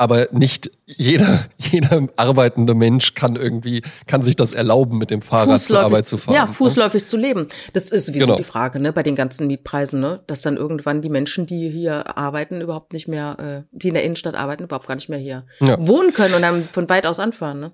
[0.00, 5.60] aber nicht jeder, jeder arbeitende Mensch kann irgendwie, kann sich das erlauben, mit dem Fahrrad
[5.60, 6.34] zur Arbeit zu fahren.
[6.34, 6.52] Ja, ne?
[6.54, 7.06] fußläufig ne?
[7.06, 7.48] zu leben.
[7.74, 8.38] Das ist sowieso genau.
[8.38, 12.16] die Frage, ne, bei den ganzen Mietpreisen, ne, dass dann irgendwann die Menschen, die hier
[12.16, 15.44] arbeiten, überhaupt nicht mehr, äh, die in der Innenstadt arbeiten, überhaupt gar nicht mehr hier
[15.60, 15.76] ja.
[15.86, 17.72] wohnen können und dann von weit aus anfahren, ne?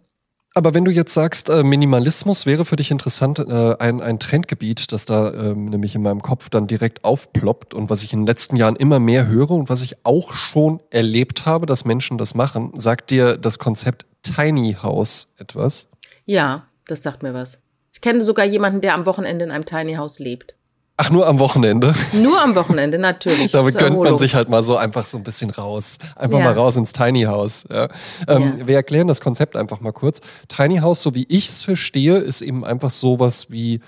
[0.57, 4.91] Aber wenn du jetzt sagst, äh, Minimalismus wäre für dich interessant, äh, ein, ein Trendgebiet,
[4.91, 8.27] das da ähm, nämlich in meinem Kopf dann direkt aufploppt und was ich in den
[8.27, 12.35] letzten Jahren immer mehr höre und was ich auch schon erlebt habe, dass Menschen das
[12.35, 15.91] machen, sagt dir das Konzept Tiny House etwas?
[16.25, 17.61] Ja, das sagt mir was.
[17.93, 20.55] Ich kenne sogar jemanden, der am Wochenende in einem Tiny House lebt.
[20.99, 21.95] Ach, nur am Wochenende?
[22.13, 23.53] Nur am Wochenende, natürlich.
[23.53, 25.99] da gönnt man sich halt mal so einfach so ein bisschen raus.
[26.15, 26.45] Einfach ja.
[26.45, 27.67] mal raus ins Tiny House.
[27.71, 27.89] Ja.
[28.29, 28.67] Ähm, ja.
[28.67, 30.21] Wir erklären das Konzept einfach mal kurz.
[30.49, 33.81] Tiny House, so wie ich es verstehe, ist eben einfach sowas wie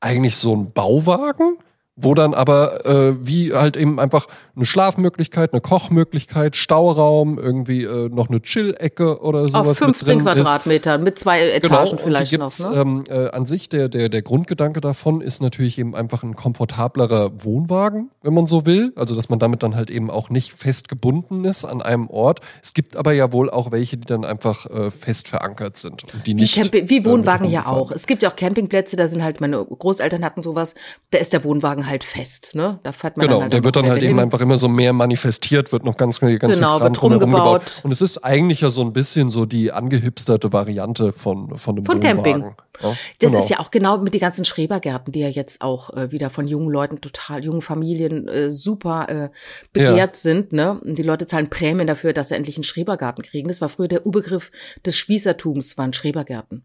[0.00, 1.58] eigentlich so ein Bauwagen,
[2.00, 8.08] wo dann aber äh, wie halt eben einfach eine Schlafmöglichkeit, eine Kochmöglichkeit, Stauraum, irgendwie äh,
[8.08, 9.68] noch eine Chill-Ecke oder sowas.
[9.68, 12.56] Auf 15 Quadratmetern mit zwei Etagen genau, vielleicht noch.
[12.58, 12.76] Ne?
[12.76, 17.44] Ähm, äh, an sich der, der, der Grundgedanke davon ist natürlich eben einfach ein komfortablerer
[17.44, 18.92] Wohnwagen, wenn man so will.
[18.94, 22.40] Also dass man damit dann halt eben auch nicht fest gebunden ist an einem Ort.
[22.62, 26.04] Es gibt aber ja wohl auch welche, die dann einfach äh, fest verankert sind.
[26.14, 27.90] Und die nicht, wie, wie Wohnwagen ja auch.
[27.90, 30.76] Es gibt ja auch Campingplätze, da sind halt, meine Großeltern hatten sowas,
[31.10, 32.54] da ist der Wohnwagen halt fest.
[32.54, 32.78] Ne?
[32.82, 35.72] Da fährt man genau, halt der wird dann halt eben einfach immer so mehr manifestiert,
[35.72, 37.80] wird noch ganz, ganz genau, viel Kram wird rumgebaut.
[37.84, 41.86] Und es ist eigentlich ja so ein bisschen so die angehipsterte Variante von, von einem
[41.86, 42.22] Von Wohnwagen.
[42.22, 42.54] Camping.
[42.80, 43.42] Ja, das genau.
[43.42, 46.46] ist ja auch genau mit den ganzen Schrebergärten, die ja jetzt auch äh, wieder von
[46.46, 49.28] jungen Leuten, total jungen Familien äh, super äh,
[49.72, 50.20] begehrt ja.
[50.20, 50.52] sind.
[50.52, 50.80] Ne?
[50.80, 53.48] Und die Leute zahlen Prämien dafür, dass sie endlich einen Schrebergarten kriegen.
[53.48, 54.50] Das war früher der Ubegriff
[54.86, 56.64] des Spießertums, waren Schrebergärten.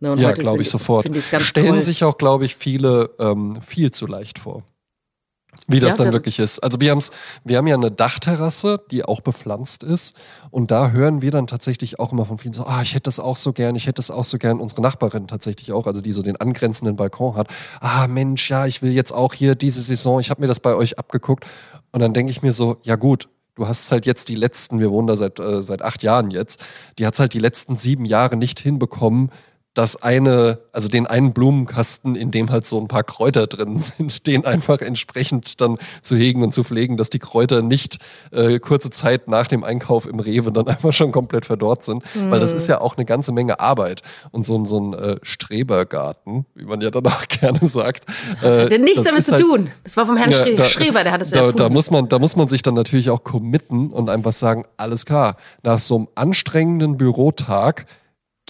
[0.00, 1.06] Ne, ja, glaube ich sofort.
[1.40, 1.80] Stellen toll.
[1.82, 4.64] sich auch, glaube ich, viele ähm, viel zu leicht vor.
[5.66, 6.60] Wie das ja, dann wirklich ist.
[6.60, 7.10] Also wir, haben's,
[7.44, 10.16] wir haben ja eine Dachterrasse, die auch bepflanzt ist.
[10.50, 13.18] Und da hören wir dann tatsächlich auch immer von vielen so, ah, ich hätte das
[13.18, 14.60] auch so gern, ich hätte das auch so gern.
[14.60, 17.48] Unsere Nachbarin tatsächlich auch, also die so den angrenzenden Balkon hat.
[17.80, 20.74] Ah, Mensch, ja, ich will jetzt auch hier diese Saison, ich habe mir das bei
[20.74, 21.44] euch abgeguckt.
[21.92, 24.90] Und dann denke ich mir so, ja gut, du hast halt jetzt die letzten, wir
[24.90, 26.64] wohnen da seit, äh, seit acht Jahren jetzt,
[26.98, 29.30] die hat halt die letzten sieben Jahre nicht hinbekommen,
[29.74, 34.26] das eine, also den einen Blumenkasten, in dem halt so ein paar Kräuter drin sind,
[34.26, 37.98] den einfach entsprechend dann zu hegen und zu pflegen, dass die Kräuter nicht
[38.32, 42.02] äh, kurze Zeit nach dem Einkauf im Rewe dann einfach schon komplett verdorrt sind.
[42.14, 42.30] Mhm.
[42.30, 44.02] Weil das ist ja auch eine ganze Menge Arbeit.
[44.32, 48.06] Und so, so ein äh, Strebergarten, wie man ja danach gerne sagt.
[48.42, 49.70] Äh, hat nichts damit zu halt, tun.
[49.84, 52.18] Das war vom Herrn ja, da, Schreber, der hat es da, da muss man, Da
[52.18, 56.08] muss man sich dann natürlich auch committen und einfach sagen, alles klar, nach so einem
[56.16, 57.86] anstrengenden Bürotag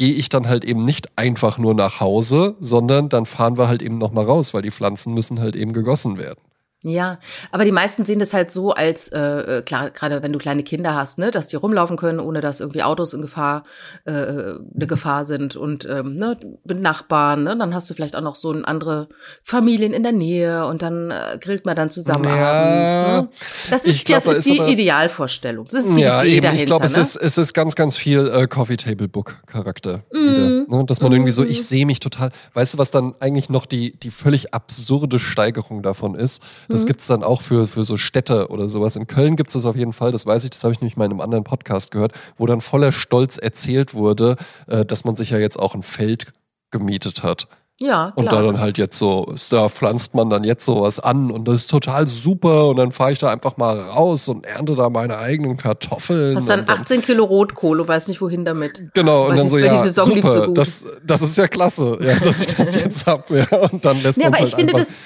[0.01, 3.83] gehe ich dann halt eben nicht einfach nur nach Hause, sondern dann fahren wir halt
[3.83, 6.41] eben nochmal raus, weil die Pflanzen müssen halt eben gegossen werden.
[6.83, 7.19] Ja,
[7.53, 10.63] aber die meisten sehen das halt so als, äh, äh, klar, gerade wenn du kleine
[10.63, 13.65] Kinder hast, ne, dass die rumlaufen können, ohne dass irgendwie Autos in Gefahr,
[14.07, 18.23] äh, eine Gefahr sind und ähm, ne, mit Nachbarn, ne, dann hast du vielleicht auch
[18.23, 19.09] noch so ein andere
[19.43, 22.91] Familien in der Nähe und dann äh, grillt man dann zusammen ja, abends.
[22.91, 23.29] Ne?
[23.69, 25.67] Das ist, glaub, das ist die aber, Idealvorstellung.
[25.67, 26.63] Das ist die ja, Idee eben, dahinter.
[26.63, 27.03] Ich glaube, es, ne?
[27.03, 30.05] ist, es ist ganz, ganz viel äh, Coffee Table Book Charakter.
[30.13, 30.17] Mm.
[30.17, 30.85] Wieder, ne?
[30.87, 31.15] Dass man mm.
[31.15, 34.55] irgendwie so, ich sehe mich total, weißt du, was dann eigentlich noch die, die völlig
[34.55, 36.43] absurde Steigerung davon ist?
[36.71, 36.87] Das mhm.
[36.87, 38.97] gibt es dann auch für, für so Städte oder sowas.
[38.97, 40.97] In Köln gibt es das auf jeden Fall, das weiß ich, das habe ich nämlich
[40.97, 45.17] mal in einem anderen Podcast gehört, wo dann voller Stolz erzählt wurde, äh, dass man
[45.17, 46.33] sich ja jetzt auch ein Feld
[46.71, 47.49] gemietet hat.
[47.83, 48.13] Ja, klar.
[48.17, 51.63] Und da dann halt jetzt so, da pflanzt man dann jetzt sowas an und das
[51.63, 55.17] ist total super und dann fahre ich da einfach mal raus und ernte da meine
[55.17, 56.37] eigenen Kartoffeln.
[56.37, 58.91] Hast dann 18 Kilo Rotkohle, weiß nicht wohin damit.
[58.93, 62.43] Genau, und dann die, so, ja, super, so das, das ist ja klasse, ja, dass
[62.43, 63.47] ich das jetzt habe.
[63.51, 65.01] Ja, und dann lässt nee, aber halt ich finde das,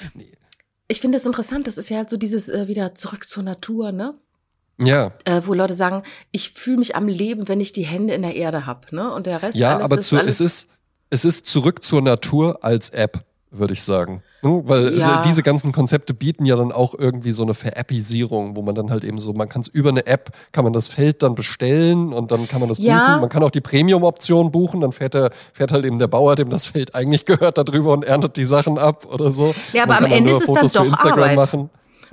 [0.87, 3.91] ich finde es interessant, das ist ja halt so dieses äh, wieder zurück zur Natur,
[3.91, 4.15] ne?
[4.77, 5.13] Ja.
[5.23, 8.35] Äh, wo Leute sagen, ich fühle mich am Leben, wenn ich die Hände in der
[8.35, 9.11] Erde habe, ne?
[9.11, 10.69] Und der Rest Ja, alles, aber zu, es ist
[11.09, 13.23] es ist zurück zur Natur als App
[13.57, 14.21] würde ich sagen.
[14.41, 14.61] Hm?
[14.65, 15.21] Weil Ja.
[15.21, 19.03] diese ganzen Konzepte bieten ja dann auch irgendwie so eine Verappisierung, wo man dann halt
[19.03, 22.31] eben so, man kann es über eine App, kann man das Feld dann bestellen und
[22.31, 23.07] dann kann man das Ja.
[23.07, 23.21] buchen.
[23.21, 26.49] Man kann auch die Premium-Option buchen, dann fährt, der, fährt halt eben der Bauer, dem
[26.49, 29.53] das Feld eigentlich gehört, da drüber und erntet die Sachen ab oder so.
[29.73, 31.35] Ja, aber am dann Ende ist es dann Fotos für doch Arbeit.
[31.35, 31.69] machen.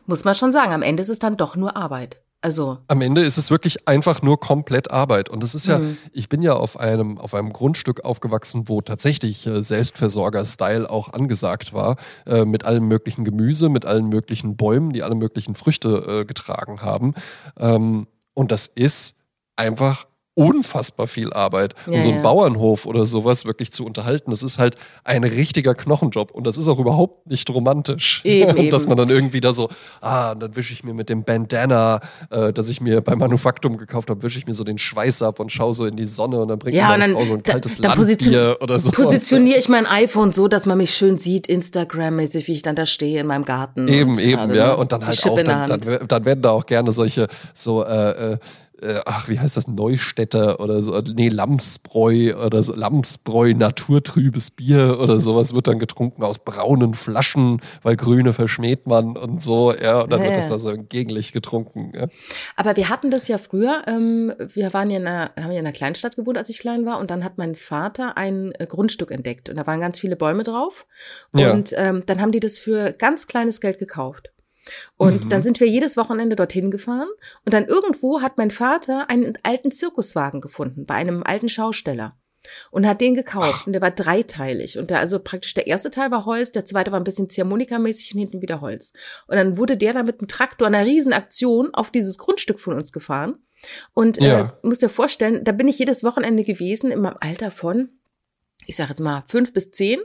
[0.07, 2.20] Muss man schon sagen, am Ende ist es dann doch nur Arbeit.
[2.42, 5.28] Also, Am Ende ist es wirklich einfach nur komplett Arbeit.
[5.28, 5.96] Und das ist ja, Mhm.
[6.12, 11.72] ich bin ja auf einem, auf einem Grundstück aufgewachsen, wo tatsächlich äh, Selbstversorger-Style auch angesagt
[11.72, 16.24] war, äh, mit allem möglichen Gemüse, mit allen möglichen Bäumen, die alle möglichen Früchte äh,
[16.24, 17.14] getragen haben.
[17.59, 19.16] Ähm, und das ist
[19.55, 21.75] einfach unfassbar viel Arbeit.
[21.87, 22.23] Ja, und so ein ja.
[22.23, 26.31] Bauernhof oder sowas wirklich zu unterhalten, das ist halt ein richtiger Knochenjob.
[26.31, 28.23] Und das ist auch überhaupt nicht romantisch.
[28.25, 29.68] Eben, und dass man dann irgendwie da so,
[30.01, 34.09] ah, dann wische ich mir mit dem Bandana, äh, das ich mir beim Manufaktum gekauft
[34.11, 36.49] habe, wische ich mir so den Schweiß ab und schaue so in die Sonne und
[36.49, 38.79] dann bringt Ja, mir meine dann- Frau so ein da- kaltes dann position- Landbier oder
[38.79, 38.90] so.
[38.90, 42.87] positioniere ich mein iPhone so, dass man mich schön sieht, Instagram-mäßig, wie ich dann da
[42.87, 43.87] stehe in meinem Garten.
[43.88, 44.73] Eben, eben, ja.
[44.75, 48.38] Und dann halt auch, dann, dann, dann werden da auch gerne solche, so, äh,
[48.83, 54.99] äh, ach, wie heißt das, Neustädter oder so, nee, Lamsbräu oder so, Lamsbräu, naturtrübes Bier
[55.01, 60.01] oder sowas wird dann getrunken aus braunen Flaschen, weil grüne verschmäht man und so, ja,
[60.01, 60.40] und dann Ja, wird ja.
[60.42, 62.09] das da so im Gegenlicht getrunken, ja.
[62.57, 63.83] Aber wir hatten das ja früher.
[63.87, 66.85] Ähm, wir waren ja in einer, haben ja in einer Kleinstadt gewohnt, als ich klein
[66.87, 66.99] war.
[66.99, 69.49] Und dann hat mein Vater ein äh, Grundstück entdeckt.
[69.49, 70.87] Und da waren ganz viele Bäume drauf.
[71.35, 71.53] Ja.
[71.53, 74.32] Und ähm, dann haben die das für ganz kleines Geld gekauft.
[74.96, 75.29] Und Mhm.
[75.29, 77.09] dann sind wir jedes Wochenende dorthin gefahren.
[77.44, 82.16] Und dann irgendwo hat mein Vater einen alten Zirkuswagen gefunden bei einem alten Schausteller.
[82.72, 83.66] Und hat den gekauft.
[83.68, 84.77] Und der war dreiteilig.
[84.77, 88.12] Und der, also praktisch der erste Teil war Holz, der zweite war ein bisschen Ziehharmonika-mäßig
[88.14, 88.92] und hinten wieder Holz.
[89.29, 92.92] Und dann wurde der da mit einem Traktor einer Riesenaktion auf dieses Grundstück von uns
[92.92, 93.37] gefahren.
[93.94, 94.59] Und äh, Ja.
[94.62, 97.92] musst dir vorstellen, da bin ich jedes Wochenende gewesen, in meinem Alter von,
[98.66, 100.01] ich sag jetzt mal, fünf bis zehn.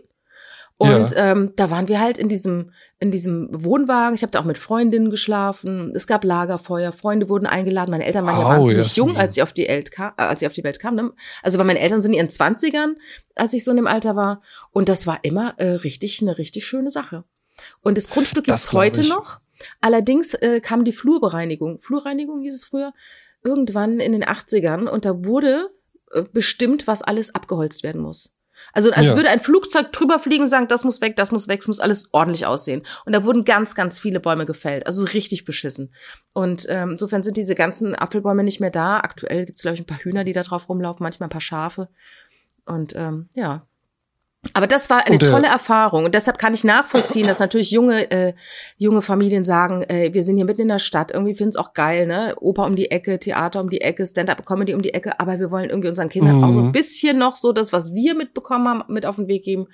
[0.79, 4.13] Und ähm, da waren wir halt in diesem, in diesem Wohnwagen.
[4.13, 5.91] Ich habe da auch mit Freundinnen geschlafen.
[5.95, 7.89] Es gab Lagerfeuer, Freunde wurden eingeladen.
[7.89, 9.07] Meine Eltern waren ja Au, wahnsinnig Jasmin.
[9.07, 10.93] jung, als ich auf die Welt kam, äh, als ich auf die Welt kam.
[10.93, 11.11] Ne?
[11.41, 12.95] Also waren meine Eltern so in ihren Zwanzigern,
[13.35, 14.41] als ich so in dem Alter war.
[14.71, 17.23] Und das war immer äh, richtig, eine richtig schöne Sache.
[17.81, 19.09] Und das Grundstück gibt's heute ich.
[19.09, 19.39] noch.
[19.81, 21.79] Allerdings äh, kam die Flurbereinigung.
[21.81, 22.93] Flurreinigung hieß es früher,
[23.43, 24.87] irgendwann in den 80ern.
[24.87, 25.71] Und da wurde
[26.11, 28.36] äh, bestimmt, was alles abgeholzt werden muss.
[28.73, 29.15] Also als Ja.
[29.15, 31.79] würde ein Flugzeug drüber fliegen und sagen, das muss weg, das muss weg, es muss
[31.79, 32.83] alles ordentlich aussehen.
[33.05, 34.85] Und da wurden ganz, ganz viele Bäume gefällt.
[34.87, 35.93] Also richtig beschissen.
[36.33, 38.97] Und ähm, insofern sind diese ganzen Apfelbäume nicht mehr da.
[38.99, 41.89] Aktuell gibt's glaube ich, ein paar Hühner, die da drauf rumlaufen, manchmal ein paar Schafe.
[42.65, 43.65] Und ähm, ja.
[44.53, 46.05] Aber das war eine Und, tolle Erfahrung.
[46.05, 48.33] Und deshalb kann ich nachvollziehen, dass natürlich junge, äh,
[48.77, 51.73] junge Familien sagen, äh, wir sind hier mitten in der Stadt, irgendwie finden es auch
[51.73, 52.35] geil, ne?
[52.39, 55.69] Oper um die Ecke, Theater um die Ecke, Stand-up-Comedy um die Ecke, aber wir wollen
[55.69, 56.43] irgendwie unseren Kindern Mhm.
[56.43, 59.43] auch so ein bisschen noch so das, was wir mitbekommen haben, mit auf den Weg
[59.43, 59.67] geben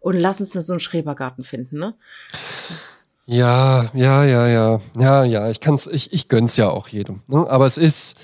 [0.00, 1.94] und lass uns so einen Schrebergarten finden, ne?
[3.26, 4.80] Ja, ja, ja, ja.
[4.98, 7.22] Ja, ja, ich kann's, ich, ich gönn's ja auch jedem.
[7.26, 7.46] Ne?
[7.48, 8.18] Aber es ist,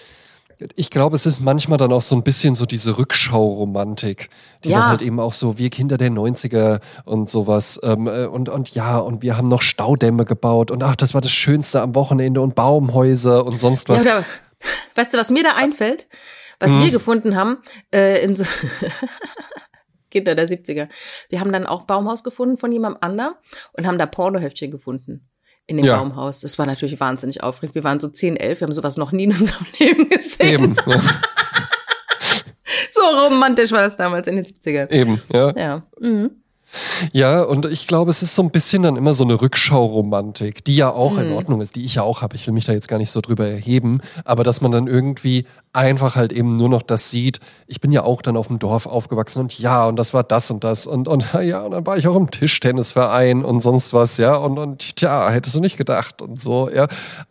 [0.76, 4.28] ich glaube, es ist manchmal dann auch so ein bisschen so diese Rückschauromantik,
[4.64, 4.78] die Ja.
[4.80, 7.80] dann halt eben auch so, wir Kinder der 90er und sowas.
[7.82, 11.20] Ähm, äh, und, und ja, und wir haben noch Staudämme gebaut und ach, das war
[11.20, 14.04] das Schönste am Wochenende und Baumhäuser und sonst was.
[14.04, 14.24] Ja,
[14.94, 16.08] weißt du, was mir da einfällt?
[16.58, 16.82] Was Mhm.
[16.82, 17.58] wir gefunden haben,
[17.94, 18.44] äh, in so
[20.10, 20.88] Kinder der 70er.
[21.28, 23.34] Wir haben dann auch Baumhaus gefunden von jemandem anderem
[23.72, 25.26] und haben da Pornoheftchen gefunden
[25.70, 25.96] in dem Ja.
[25.98, 26.40] Baumhaus.
[26.40, 27.74] Das war natürlich wahnsinnig aufregend.
[27.74, 30.62] Wir waren so 10, 11, wir haben sowas noch nie in unserem Leben gesehen.
[30.62, 31.00] Eben, ja,
[32.92, 34.90] So romantisch war das damals in den 70ern.
[34.90, 35.52] eben, ja.
[35.56, 35.82] Ja.
[36.00, 36.30] Mhm.
[37.12, 40.76] Ja, und ich glaube, es ist so ein bisschen dann immer so eine Rückschauromantik, die
[40.76, 41.34] ja auch in Mhm.
[41.34, 42.36] Ordnung ist, die ich ja auch habe.
[42.36, 45.46] Ich will mich da jetzt gar nicht so drüber erheben, aber dass man dann irgendwie
[45.72, 47.40] einfach halt eben nur noch das sieht.
[47.66, 50.50] Ich bin ja auch dann auf dem Dorf aufgewachsen und ja, und das war das
[50.50, 54.16] und das und, und ja, und dann war ich auch im Tischtennisverein und sonst was,
[54.16, 56.86] ja, und, und tja, hättest du nicht gedacht und so, ja.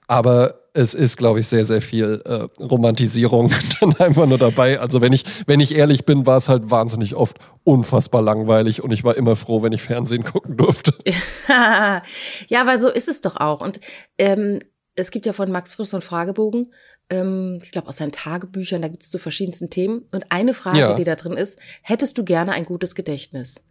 [0.08, 4.80] Aber es ist, glaube ich, sehr, sehr viel äh, Romantisierung dann einfach nur dabei.
[4.80, 8.92] Also wenn ich, wenn ich ehrlich bin, war es halt wahnsinnig oft unfassbar langweilig und
[8.92, 10.94] ich war immer froh, wenn ich Fernsehen gucken durfte.
[11.48, 13.62] ja, aber so ist es doch auch.
[13.62, 13.80] Und
[14.18, 14.60] ähm,
[14.96, 16.74] es gibt ja von Max Frisch so einen Fragebogen,
[17.10, 20.04] ähm, ich glaube aus seinen Tagebüchern, da gibt es zu verschiedensten Themen.
[20.12, 20.94] Und eine Frage, Ja.
[20.96, 23.64] die da drin ist, hättest du gerne ein gutes Gedächtnis?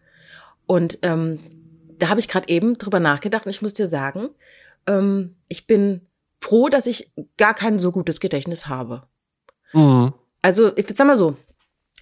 [0.66, 1.38] Und ähm,
[1.98, 4.28] da habe ich gerade eben drüber nachgedacht und ich muss dir sagen,
[4.86, 6.02] ähm, ich bin
[6.40, 9.02] froh, dass ich gar kein so gutes Gedächtnis habe.
[9.72, 10.12] Mhm.
[10.42, 11.36] Also, ich sag mal so,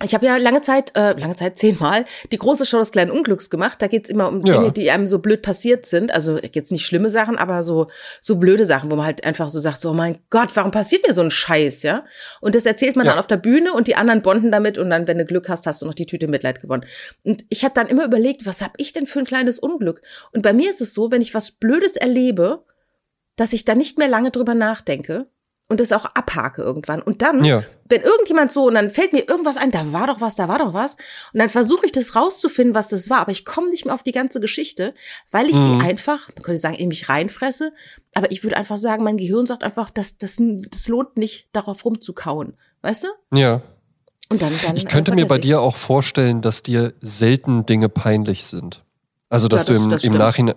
[0.05, 3.49] ich habe ja lange Zeit, äh, lange Zeit zehnmal, die große Show des kleinen Unglücks
[3.49, 3.81] gemacht.
[3.81, 4.59] Da geht's immer um Ja.
[4.59, 6.13] Dinge, die einem so blöd passiert sind.
[6.13, 7.89] Also jetzt nicht schlimme Sachen, aber so,
[8.21, 11.07] so blöde Sachen, wo man halt einfach so sagt, so, oh mein Gott, warum passiert
[11.09, 12.05] mir so ein Scheiß, ja?
[12.43, 13.13] Und das erzählt man Ja.
[13.13, 15.67] dann auf der Bühne und die anderen bonden damit und dann, wenn du Glück hast,
[15.67, 16.85] hast du noch die Tüte Mitleid gewonnen.
[17.25, 20.03] Und ich habe dann immer überlegt, was habe ich denn für ein kleines Unglück?
[20.33, 22.63] Und bei mir ist es so, wenn ich was Blödes erlebe,
[23.37, 25.27] dass ich da nicht mehr lange drüber nachdenke
[25.69, 27.03] und das auch abhake irgendwann.
[27.03, 27.63] Und dann Ja.
[27.89, 30.59] wenn irgendjemand so, und dann fällt mir irgendwas ein, da war doch was, da war
[30.59, 30.95] doch was.
[31.33, 33.19] Und dann versuche ich das rauszufinden, was das war.
[33.19, 34.95] Aber ich komme nicht mehr auf die ganze Geschichte,
[35.31, 35.81] weil ich Mhm.
[35.81, 37.73] die einfach, man könnte sagen, in mich reinfresse.
[38.15, 41.85] Aber ich würde einfach sagen, mein Gehirn sagt einfach, das, das, das lohnt nicht, darauf
[41.85, 42.57] rumzukauen.
[42.83, 43.37] Weißt du?
[43.37, 43.61] Ja.
[44.29, 48.45] Und dann, dann Ich könnte mir bei dir auch vorstellen, dass dir selten Dinge peinlich
[48.47, 48.85] sind.
[49.29, 50.13] Also, dass Ja, das- du im, das im.
[50.15, 50.55] Nachhinein.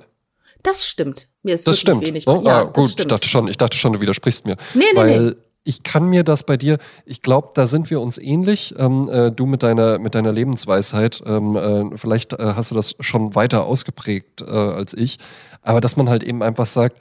[0.64, 1.28] Das stimmt.
[1.44, 2.02] Mir ist Das wirklich stimmt.
[2.02, 2.26] wenig.
[2.26, 2.42] ne?
[2.46, 3.12] Ja, ah, das gut, ich stimmt.
[3.12, 4.56] dachte schon, ich dachte schon, du widersprichst mir.
[4.74, 5.36] Nee, nee, weil nee.
[5.64, 8.76] ich kann mir das bei dir, ich glaube, da sind wir uns ähnlich.
[8.78, 11.22] Ähm, äh, du mit deiner, mit deiner Lebensweisheit.
[11.26, 15.18] Ähm, äh, vielleicht äh, hast du das schon weiter ausgeprägt äh, als ich.
[15.62, 16.98] Aber dass man halt eben einfach sagt,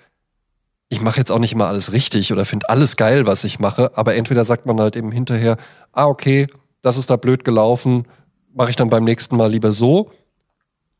[0.88, 3.96] ich mache jetzt auch nicht immer alles richtig oder finde alles geil, was ich mache,
[3.96, 5.58] aber entweder sagt man halt eben hinterher,
[5.92, 6.46] ah, okay,
[6.80, 8.06] das ist da blöd gelaufen,
[8.54, 10.10] mache ich dann beim nächsten Mal lieber so.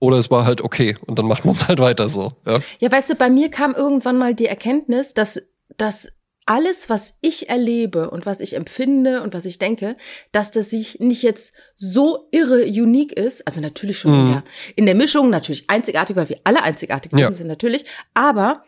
[0.00, 2.32] Oder es war halt okay und dann macht man es halt weiter so.
[2.46, 2.60] Ja?
[2.78, 5.42] Ja, weißt du, bei mir kam irgendwann mal die Erkenntnis, dass,
[5.76, 6.08] dass
[6.46, 9.96] alles, was ich erlebe und was ich empfinde und was ich denke,
[10.32, 13.46] dass das sich nicht jetzt so irre unique ist.
[13.46, 14.26] Also natürlich schon in, Mhm.
[14.28, 14.44] der,
[14.76, 17.34] in der Mischung, natürlich einzigartig, weil wir alle einzigartig Ja.
[17.34, 17.84] Sind, natürlich.
[18.14, 18.64] Aber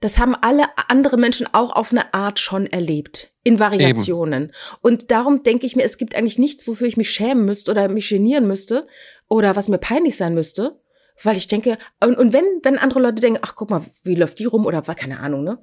[0.00, 3.32] das haben alle andere Menschen auch auf eine Art schon erlebt.
[3.44, 4.52] In Variationen.
[4.82, 7.88] Und darum denke ich mir, es gibt eigentlich nichts, wofür ich mich schämen müsste oder
[7.88, 8.86] mich genieren müsste
[9.28, 10.80] oder was mir peinlich sein müsste.
[11.22, 14.38] Weil ich denke, und, und wenn, wenn andere Leute denken, ach guck mal, wie läuft
[14.38, 15.58] die rum oder keine Ahnung, ne?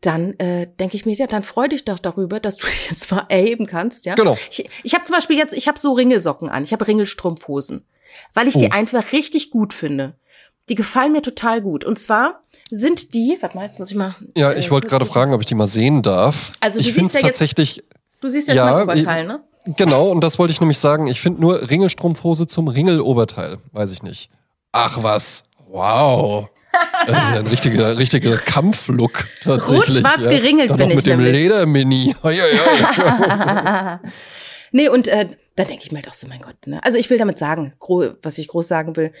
[0.00, 3.10] Dann äh, denke ich mir, ja, dann freu dich doch darüber, dass du dich jetzt
[3.10, 4.14] mal erheben kannst, ja.
[4.14, 4.36] Genau.
[4.50, 7.84] Ich, ich habe zum Beispiel jetzt, ich habe so Ringelsocken an, ich habe Ringelstrumpfhosen,
[8.34, 8.76] weil ich die Oh.
[8.76, 10.16] einfach richtig gut finde.
[10.70, 11.84] Die gefallen mir total gut.
[11.84, 14.14] Und zwar sind die, warte mal, jetzt muss ich mal.
[14.36, 16.52] Ja, äh, ich wollte gerade fragen, ob ich die mal sehen darf.
[16.60, 17.82] Also ich finde es ja jetzt- tatsächlich,
[18.20, 19.40] Du siehst jetzt Ja, mein Oberteil, ne?
[19.76, 21.06] genau, und das wollte ich nämlich sagen.
[21.06, 23.58] Ich finde nur Ringelstrumpfhose zum Ringeloberteil.
[23.72, 24.30] Weiß ich nicht.
[24.72, 25.44] Ach was.
[25.68, 26.48] Wow.
[27.06, 29.96] Das ist ja ein richtiger, richtiger Kampflook tatsächlich.
[29.96, 30.30] Rot-schwarz ja.
[30.30, 31.20] geringelt Dann bin noch ich mit dem.
[31.20, 32.14] Ledermini.
[34.72, 36.80] Nee, und äh, da denke ich mir halt auch so, mein Gott, ne?
[36.84, 37.72] Also ich will damit sagen,
[38.22, 39.12] was ich groß sagen will,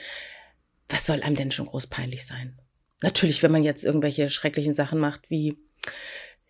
[0.90, 2.58] was soll einem denn schon groß peinlich sein?
[3.02, 5.56] Natürlich, wenn man jetzt irgendwelche schrecklichen Sachen macht, wie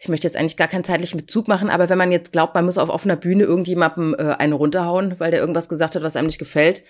[0.03, 2.64] ich möchte jetzt eigentlich gar keinen zeitlichen Bezug machen, aber wenn man jetzt glaubt, man
[2.64, 6.26] muss auf offener Bühne irgendjemandem äh, eine runterhauen, weil der irgendwas gesagt hat, was einem
[6.26, 6.83] nicht gefällt,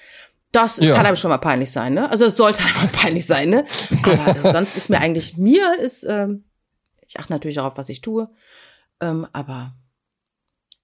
[0.52, 0.94] das Ja.
[0.94, 2.08] kann einem schon mal peinlich sein, ne?
[2.08, 3.64] Also es sollte einem peinlich sein, ne?
[4.04, 6.44] Aber sonst ist mir eigentlich, mir ist, ähm,
[7.06, 8.30] ich achte natürlich darauf, was ich tue,
[9.00, 9.74] ähm, aber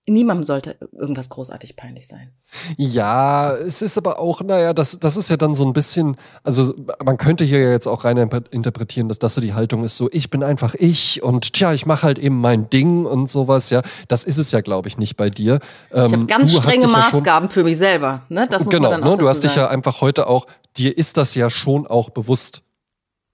[0.09, 2.31] niemandem sollte irgendwas großartig peinlich sein.
[2.77, 6.75] Ja, es ist aber auch, naja, das, das ist ja dann so ein bisschen, also
[7.05, 8.16] man könnte hier ja jetzt auch rein
[8.51, 11.87] interpretieren, dass das so die Haltung ist, so ich bin einfach ich und tja, ich
[11.87, 13.83] mache halt eben mein Ding und sowas, ja.
[14.09, 15.59] Das ist es ja, glaube ich, nicht bei dir.
[15.90, 18.47] Ich habe Ähm, ganz strenge dich ja schon- Maßgaben für mich selber, ne?
[18.49, 19.75] Das muss genau, man dann auch ne, du hast dich ja sagen.
[19.75, 22.62] einfach heute auch, dir ist das ja schon auch bewusst,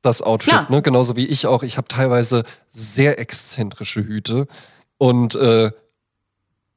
[0.01, 0.81] das Outfit, ne?
[0.83, 1.63] Genauso wie ich auch.
[1.63, 4.49] Ich habe teilweise sehr exzentrische Hüte
[4.99, 5.71] und äh,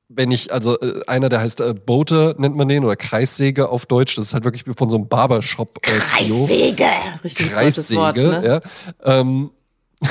[0.07, 3.85] wenn ich, also äh, einer, der heißt äh, Bote, nennt man den, oder Kreissäge auf
[3.85, 5.77] Deutsch, das ist halt wirklich wie von so einem Barbershop.
[5.77, 5.91] Äh.
[5.99, 6.87] Kreissäge.
[7.23, 8.61] Richtig Kreissäge, Wort, ne?
[9.03, 9.19] ja.
[9.19, 9.51] Ähm,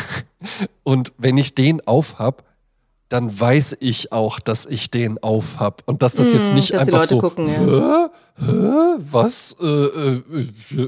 [0.83, 2.45] und wenn ich den aufhab,
[3.09, 6.77] dann weiß ich auch, dass ich den aufhab und dass das jetzt Mm, nicht die
[6.79, 7.19] einfach so.
[7.19, 8.11] gucken, ja.
[8.37, 8.47] Hä?
[8.47, 8.97] Hä?
[8.99, 9.57] Was?
[9.63, 10.23] Äh, äh,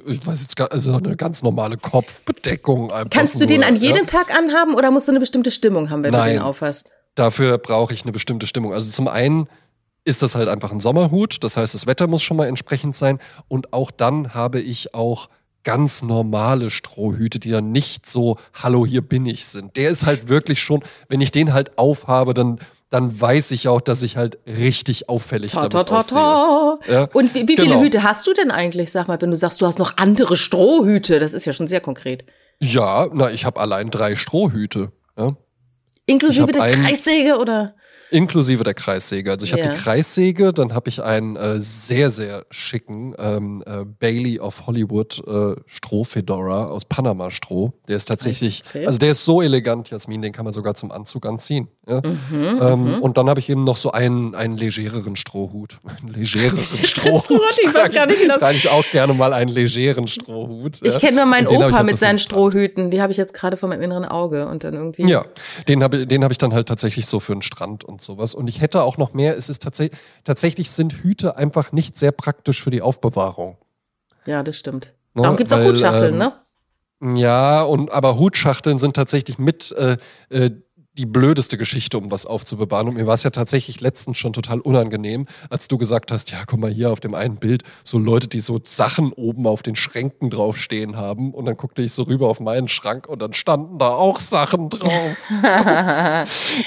[0.07, 2.91] ich weiß jetzt gar, also eine ganz normale Kopfbedeckung.
[2.91, 3.83] Einfach Kannst du den nur, an ja.
[3.83, 6.35] jedem Tag anhaben oder musst du eine bestimmte Stimmung haben, wenn du Nein.
[6.35, 6.91] den aufhast?
[7.17, 8.73] Dafür brauche ich eine bestimmte Stimmung.
[8.73, 9.49] Also zum einen
[10.05, 13.19] ist das halt einfach ein Sommerhut, das heißt, das Wetter muss schon mal entsprechend sein.
[13.49, 15.29] Und auch dann habe ich auch
[15.65, 19.77] ganz normale Strohhüte, die dann nicht so, hallo, hier bin ich sind.
[19.77, 23.81] Der ist halt wirklich schon, wenn ich den halt aufhabe, dann, dann weiß ich auch,
[23.81, 26.79] dass ich halt richtig auffällig Ta, damit ta, ta, ta.
[26.89, 27.81] Ja, Und wie, wie viele genau.
[27.81, 31.19] Hüte hast du denn eigentlich, sag mal, wenn du sagst, du hast noch andere Strohhüte?
[31.19, 32.25] Das ist ja schon sehr konkret.
[32.61, 34.93] Ja, na, ich habe allein drei Strohhüte.
[35.19, 35.37] Ja?
[36.07, 37.75] Inklusive der einen- Kreissäge oder?
[38.13, 39.33] Inklusive der Kreissäge.
[39.33, 39.71] Also ich habe Ja.
[39.71, 45.21] die Kreissäge, dann habe ich einen äh, sehr, sehr schicken ähm, äh, Bailey of Hollywood
[45.27, 47.73] äh, Strohfedora aus Panama-Stroh.
[47.89, 48.87] Der ist tatsächlich, Okay.
[48.87, 51.67] also der ist so elegant, Jasmin, den kann man sogar zum Anzug anziehen.
[51.89, 52.01] Ja?
[52.05, 53.03] Mhm, ähm, mhm.
[53.03, 55.79] und dann habe ich eben noch so einen, einen legereren Strohhut.
[56.03, 57.31] Einen legereren Strohhut.
[57.63, 60.81] ich weiß gar nicht, das Trage ich auch gerne mal einen legeren Strohhut.
[60.83, 62.91] Ich kenne nur meinen Opa halt mit seinen Strohhüten.
[62.91, 65.09] Die habe ich jetzt gerade vor meinem inneren Auge und dann irgendwie.
[65.09, 65.25] Ja,
[65.69, 68.35] den habe den hab ich dann halt tatsächlich so für den Strand und sowas.
[68.35, 69.37] Und ich hätte auch noch mehr.
[69.37, 73.59] Es ist tatsächlich, tatsächlich sind Hüte einfach nicht sehr praktisch für die Aufbewahrung.
[74.27, 74.95] Ja, das stimmt.
[75.15, 75.23] Ne?
[75.23, 76.33] Darum gibt es auch Hutschachteln, ähm, ne?
[77.15, 79.99] Ja, und aber Hutschachteln sind tatsächlich mit äh,
[80.31, 80.51] äh,
[80.97, 82.89] die blödeste Geschichte, um was aufzubewahren.
[82.89, 86.39] Und mir war es ja tatsächlich letztens schon total unangenehm, als du gesagt hast, ja,
[86.47, 89.77] guck mal hier auf dem einen Bild, so Leute, die so Sachen oben auf den
[89.77, 91.35] Schränken draufstehen haben.
[91.35, 94.71] Und dann guckte ich so rüber auf meinen Schrank und dann standen da auch Sachen
[94.71, 95.17] drauf.
[95.43, 96.25] ja,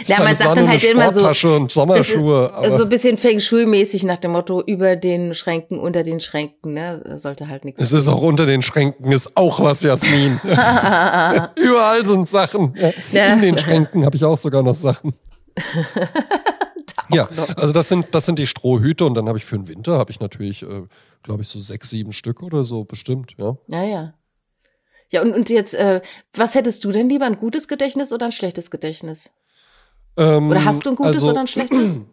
[0.07, 1.49] meine, man sagt dann halt immer so.
[1.49, 2.51] und Sommerschuhe.
[2.69, 7.01] so ein bisschen Feng Shui-mäßig nach dem Motto, über den Schränken, unter den Schränken, ne?
[7.15, 7.81] Sollte halt nichts.
[7.81, 10.39] Es ist auch unter den Schränken, ist auch was, Jasmin.
[11.55, 12.75] Überall sind Sachen.
[13.11, 13.33] Ja.
[13.33, 15.13] In den Schränken habe ich ich auch sogar noch Sachen.
[17.11, 19.97] ja, also das sind, das sind die Strohhüte und dann habe ich für den Winter,
[19.97, 20.83] habe ich natürlich, äh,
[21.23, 23.55] glaube ich, so sechs, sieben Stück oder so bestimmt, ja.
[23.67, 24.13] Ja, ja.
[25.11, 26.01] Ja, und, und jetzt, äh,
[26.33, 29.31] was hättest du denn lieber, ein gutes Gedächtnis oder ein schlechtes Gedächtnis?
[30.17, 32.01] Ähm, oder hast du ein gutes also, oder ein schlechtes?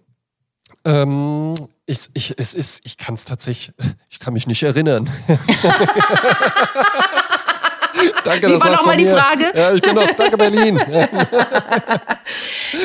[0.85, 1.55] Ähm,
[1.87, 3.75] ich, ich, es ist, ich kann es tatsächlich,
[4.09, 5.11] ich kann mich nicht erinnern.
[8.27, 9.45] danke, das war nochmal die Frage.
[9.55, 10.77] Ja, ich bin noch, danke Berlin.
[10.91, 11.09] ja,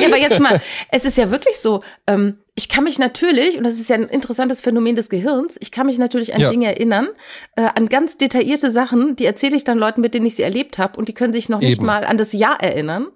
[0.06, 3.74] aber jetzt mal, es ist ja wirklich so, ähm, ich kann mich natürlich, und das
[3.74, 6.50] ist ja ein interessantes Phänomen des Gehirns, ich kann mich natürlich an ja.
[6.50, 7.08] Dinge erinnern,
[7.56, 10.78] äh, an ganz detaillierte Sachen, die erzähle ich dann Leuten, mit denen ich sie erlebt
[10.78, 11.68] habe, und die können sich noch Eben.
[11.68, 13.08] nicht mal an das Jahr erinnern.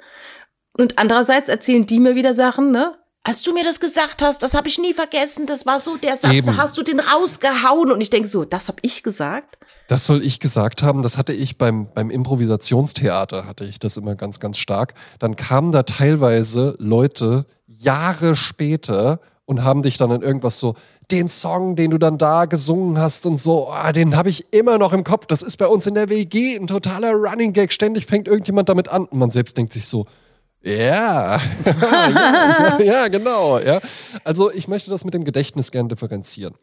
[0.72, 2.94] Und andererseits erzählen die mir wieder Sachen, ne?
[3.26, 6.16] Als du mir das gesagt hast, das habe ich nie vergessen, das war so der
[6.16, 6.46] Satz, Eben.
[6.46, 9.58] da hast du den rausgehauen und ich denke so, das habe ich gesagt.
[9.88, 14.14] Das soll ich gesagt haben, das hatte ich beim, beim Improvisationstheater, hatte ich das immer
[14.14, 14.94] ganz, ganz stark.
[15.18, 20.74] Dann kamen da teilweise Leute Jahre später und haben dich dann an irgendwas so,
[21.10, 24.78] den Song, den du dann da gesungen hast und so, oh, den habe ich immer
[24.78, 25.26] noch im Kopf.
[25.26, 27.72] Das ist bei uns in der WG ein totaler Running Gag.
[27.72, 30.06] Ständig fängt irgendjemand damit an und man selbst denkt sich so,
[30.66, 31.40] ja.
[31.64, 33.58] ja, ja, genau.
[33.58, 33.80] Ja.
[34.24, 36.54] Also ich möchte das mit dem Gedächtnis gern differenzieren.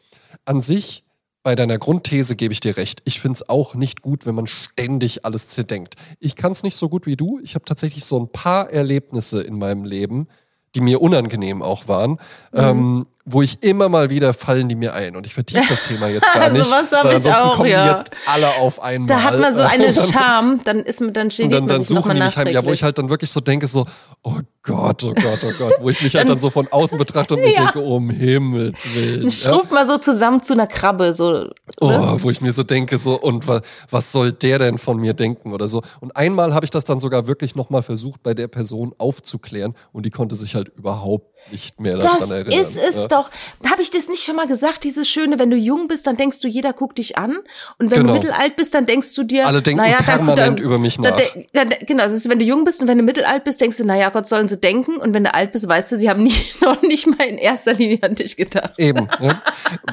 [0.44, 1.04] An sich,
[1.42, 3.00] bei deiner Grundthese gebe ich dir recht.
[3.04, 5.94] Ich finde es auch nicht gut, wenn man ständig alles zerdenkt.
[6.20, 7.38] Ich kann es nicht so gut wie du.
[7.42, 10.28] Ich habe tatsächlich so ein paar Erlebnisse in meinem Leben,
[10.74, 12.12] die mir unangenehm auch waren.
[12.12, 12.18] Mhm.
[12.54, 15.16] Ähm, wo ich immer mal wieder fallen die mir ein.
[15.16, 16.64] Und ich vertiefe das Thema jetzt gar nicht.
[16.64, 17.84] so was habe ich auch, kommen ja.
[17.84, 19.08] die jetzt alle auf einmal.
[19.08, 22.20] Da hat man so eine Scham, dann ist man dann steht dann, dann suchen die
[22.20, 22.48] mich heim.
[22.48, 23.86] Ja, wo ich halt dann wirklich so denke, so,
[24.22, 27.34] oh Gott, oh Gott, oh Gott, wo ich mich halt dann so von außen betrachte
[27.34, 27.64] und ja.
[27.64, 29.30] denke, oh, um Himmels Willen.
[29.30, 29.74] Schrumpft ja?
[29.74, 31.48] mal so zusammen zu einer Krabbe, so.
[31.80, 35.14] Oh, wo ich mir so denke, so, und was, was soll der denn von mir
[35.14, 35.80] denken oder so.
[36.00, 40.04] Und einmal habe ich das dann sogar wirklich nochmal versucht, bei der Person aufzuklären und
[40.04, 42.58] die konnte sich halt überhaupt nicht mehr daran das erinnern.
[42.58, 43.06] Das ist es ja.
[43.14, 43.30] Doch.
[43.70, 44.84] Habe ich das nicht schon mal gesagt?
[44.84, 47.38] Dieses Schöne, wenn du jung bist, dann denkst du, jeder guckt dich an.
[47.78, 48.14] Und wenn genau.
[48.14, 51.16] du mittelalt bist, dann denkst du dir, alle denken naja, permanent dann, über mich nach.
[51.16, 53.78] Dann, dann, genau, das ist, wenn du jung bist und wenn du mittelalt bist, denkst
[53.78, 54.96] du, naja, Gott sollen sie denken.
[54.96, 57.74] Und wenn du alt bist, weißt du, sie haben nie, noch nicht mal in erster
[57.74, 58.74] Linie an dich gedacht.
[58.78, 59.08] Eben.
[59.20, 59.42] Ja.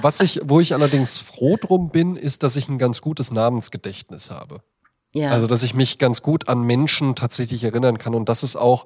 [0.02, 4.32] Was ich, wo ich allerdings froh drum bin, ist, dass ich ein ganz gutes Namensgedächtnis
[4.32, 4.62] habe.
[5.14, 5.30] Ja.
[5.30, 8.16] Also, dass ich mich ganz gut an Menschen tatsächlich erinnern kann.
[8.16, 8.86] Und das ist auch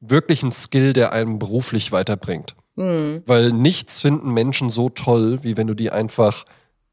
[0.00, 2.54] wirklich ein Skill, der einem beruflich weiterbringt.
[2.76, 3.22] Mhm.
[3.26, 6.44] Weil nichts finden Menschen so toll, wie wenn du die einfach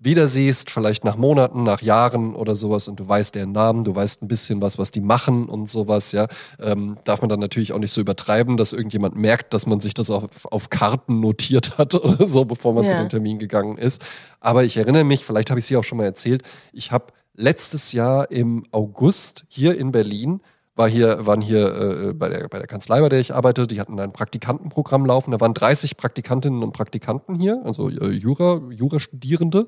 [0.03, 3.95] wieder siehst, vielleicht nach Monaten, nach Jahren oder sowas und du weißt deren Namen, du
[3.95, 6.27] weißt ein bisschen was, was die machen und sowas, ja.
[6.59, 9.93] Ähm, darf man dann natürlich auch nicht so übertreiben, dass irgendjemand merkt, dass man sich
[9.93, 12.91] das auf, auf Karten notiert hat oder so, bevor man ja.
[12.91, 14.03] zu dem Termin gegangen ist.
[14.39, 16.41] Aber ich erinnere mich, vielleicht habe ich sie auch schon mal erzählt,
[16.73, 20.41] ich habe letztes Jahr im August hier in Berlin
[20.81, 23.79] war hier, waren hier äh, bei, der, bei der Kanzlei, bei der ich arbeite, die
[23.79, 25.29] hatten ein Praktikantenprogramm laufen.
[25.29, 29.67] Da waren 30 Praktikantinnen und Praktikanten hier, also äh, Jura, Jurastudierende.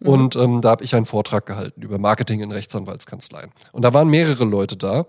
[0.00, 0.08] Mhm.
[0.08, 3.50] Und ähm, da habe ich einen Vortrag gehalten über Marketing in Rechtsanwaltskanzleien.
[3.72, 5.04] Und da waren mehrere Leute da.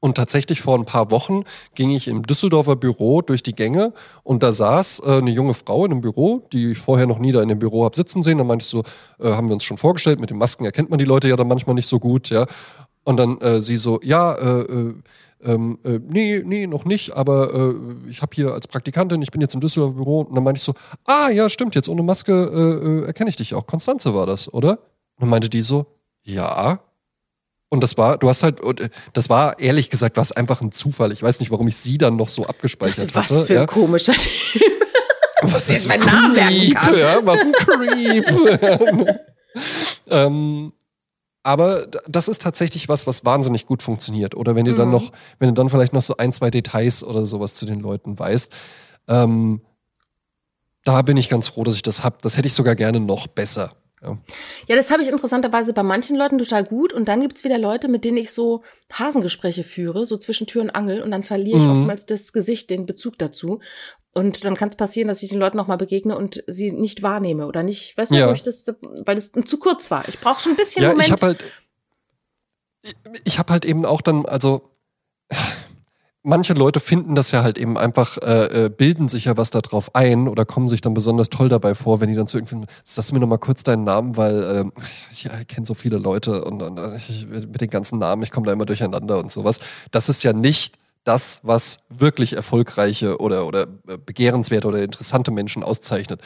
[0.00, 1.42] Und tatsächlich vor ein paar Wochen
[1.74, 5.84] ging ich im Düsseldorfer Büro durch die Gänge und da saß äh, eine junge Frau
[5.84, 8.38] in einem Büro, die ich vorher noch nie da in dem Büro habe sitzen sehen.
[8.38, 8.84] Da meinte ich so,
[9.18, 11.48] äh, haben wir uns schon vorgestellt, mit den Masken erkennt man die Leute ja dann
[11.48, 12.46] manchmal nicht so gut, ja.
[13.08, 14.94] Und dann äh, sie so, ja, äh, äh,
[15.42, 17.74] ähm, äh, nee, nee, noch nicht, aber äh,
[18.10, 20.62] ich habe hier als Praktikantin, ich bin jetzt im Düsseldorfer Büro und dann meinte ich
[20.62, 20.74] so,
[21.06, 23.66] ah ja, stimmt, jetzt ohne Maske äh, äh, erkenne ich dich auch.
[23.66, 24.72] Konstanze war das, oder?
[24.72, 25.86] Und dann meinte die so,
[26.22, 26.80] ja.
[27.70, 31.10] Und das war, du hast halt, äh, das war ehrlich gesagt, was einfach ein Zufall.
[31.10, 33.26] Ich weiß nicht, warum ich sie dann noch so abgespeichert habe.
[33.30, 33.66] Was für ein ja.
[33.66, 34.32] komischer Typ.
[35.40, 38.26] Was ist mein Name Ja, was ein Creep.
[40.10, 40.72] ähm,
[41.48, 44.34] aber das ist tatsächlich was, was wahnsinnig gut funktioniert.
[44.34, 44.92] Oder wenn du dann mhm.
[44.92, 48.18] noch, wenn du dann vielleicht noch so ein, zwei Details oder sowas zu den Leuten
[48.18, 48.52] weißt.
[49.08, 49.62] Ähm,
[50.84, 52.18] da bin ich ganz froh, dass ich das habe.
[52.20, 53.72] Das hätte ich sogar gerne noch besser.
[54.02, 54.18] Ja,
[54.68, 56.92] ja das habe ich interessanterweise bei manchen Leuten total gut.
[56.92, 60.62] Und dann gibt es wieder Leute, mit denen ich so Hasengespräche führe, so zwischen Tür
[60.62, 61.02] und Angel.
[61.02, 61.72] Und dann verliere ich mhm.
[61.72, 63.60] oftmals das Gesicht, den Bezug dazu.
[64.14, 67.46] Und dann kann es passieren, dass ich den Leuten nochmal begegne und sie nicht wahrnehme
[67.46, 68.32] oder nicht, weißt du, ja.
[68.32, 68.64] ich das,
[69.04, 70.08] weil das zu kurz war.
[70.08, 71.06] Ich brauche schon ein bisschen ja, Moment.
[71.06, 71.44] Ich habe halt,
[72.82, 74.70] ich, ich habe halt eben auch dann, also
[76.22, 79.94] manche Leute finden das ja halt eben einfach, äh, äh, bilden sich ja was darauf
[79.94, 83.10] ein oder kommen sich dann besonders toll dabei vor, wenn die dann zu irgendwie, sagst
[83.10, 84.64] du mir nochmal kurz deinen Namen, weil äh,
[85.10, 88.46] ich ja, kenne so viele Leute und, und ich, mit den ganzen Namen, ich komme
[88.46, 89.60] da immer durcheinander und sowas.
[89.90, 95.62] Das ist ja nicht das, was wirklich erfolgreiche oder, oder äh, begehrenswerte oder interessante Menschen
[95.62, 96.20] auszeichnet.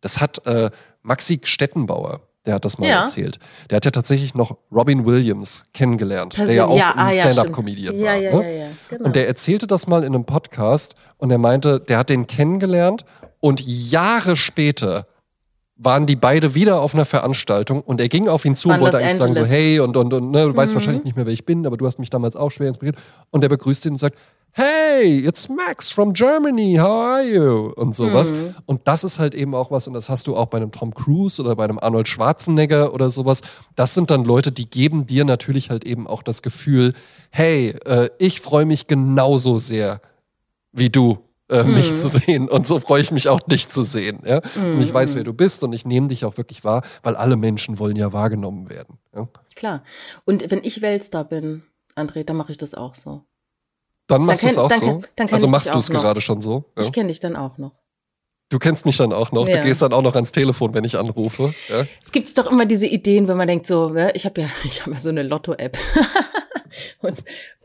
[0.00, 0.70] Das hat äh,
[1.02, 3.02] Maxi Stettenbauer, der hat das mal ja.
[3.02, 3.38] erzählt.
[3.68, 7.12] Der hat ja tatsächlich noch Robin Williams kennengelernt, Person, der ja auch ja, ein ah,
[7.12, 8.42] Stand-up-Comedian ja, war.
[8.42, 8.70] Ne?
[8.88, 9.04] Genau.
[9.04, 13.04] Und der erzählte das mal in einem Podcast und er meinte, der hat den kennengelernt
[13.40, 15.06] und Jahre später
[15.78, 18.98] waren die beide wieder auf einer Veranstaltung und er ging auf ihn zu und wollte
[18.98, 20.56] eigentlich sagen so, hey, und, und, und ne, du mhm.
[20.56, 22.96] weißt wahrscheinlich nicht mehr, wer ich bin, aber du hast mich damals auch schwer inspiriert.
[23.30, 24.18] Und er begrüßt ihn und sagt,
[24.50, 27.72] hey, it's Max from Germany, how are you?
[27.76, 28.32] Und sowas.
[28.32, 28.56] Mhm.
[28.66, 30.92] Und das ist halt eben auch was, und das hast du auch bei einem Tom
[30.92, 33.42] Cruise oder bei einem Arnold Schwarzenegger oder sowas.
[33.76, 36.92] Das sind dann Leute, die geben dir natürlich halt eben auch das Gefühl,
[37.30, 40.00] hey, äh, ich freue mich genauso sehr
[40.72, 41.18] wie du
[41.48, 41.74] äh, mhm.
[41.74, 42.48] mich zu sehen.
[42.48, 44.20] Und so freue ich mich auch, dich zu sehen.
[44.24, 44.40] Ja?
[44.54, 44.74] Mhm.
[44.74, 47.36] Und ich weiß, wer du bist und ich nehme dich auch wirklich wahr, weil alle
[47.36, 48.98] Menschen wollen ja wahrgenommen werden.
[49.14, 49.28] Ja?
[49.54, 49.82] Klar.
[50.24, 51.62] Und wenn ich Weltstar bin,
[51.96, 53.22] André, dann mache ich das auch so.
[54.06, 55.00] Dann machst du es auch dann so?
[55.16, 56.64] Dann also machst du es gerade schon so?
[56.76, 56.82] Ja?
[56.82, 57.72] Ich kenne dich dann auch noch.
[58.50, 59.46] Du kennst mich dann auch noch.
[59.46, 59.58] Ja.
[59.58, 61.52] Du gehst dann auch noch ans Telefon, wenn ich anrufe.
[61.68, 61.86] Ja?
[62.02, 64.80] Es gibt doch immer diese Ideen, wenn man denkt so, ne, ich habe ja, ich
[64.82, 65.76] habe ja so eine Lotto-App.
[67.00, 67.18] und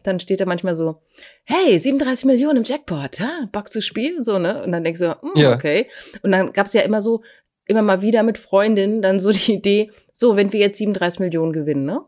[0.03, 1.01] dann steht da manchmal so,
[1.45, 3.47] hey, 37 Millionen im Jackpot, ha?
[3.51, 4.61] Bock zu spielen, so, ne?
[4.63, 5.53] Und dann denkst du, mm, ja.
[5.53, 5.87] okay.
[6.21, 7.23] Und dann gab's ja immer so,
[7.65, 11.53] immer mal wieder mit Freundinnen dann so die Idee, so, wenn wir jetzt 37 Millionen
[11.53, 12.01] gewinnen, ne?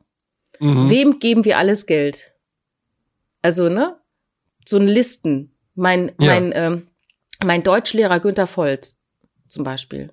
[0.59, 0.89] Mhm.
[0.89, 2.33] Wem geben wir alles Geld?
[3.41, 3.97] Also, ne?
[4.65, 5.51] So ein Listen.
[5.73, 6.33] Mein, ja.
[6.33, 6.87] mein, ähm,
[7.43, 9.01] mein Deutschlehrer Günther Volz
[9.47, 10.11] zum Beispiel.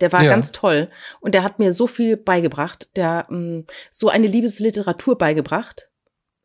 [0.00, 0.30] Der war ja.
[0.30, 0.88] ganz toll
[1.20, 5.90] und der hat mir so viel beigebracht, der mh, mm, so eine Liebesliteratur beigebracht.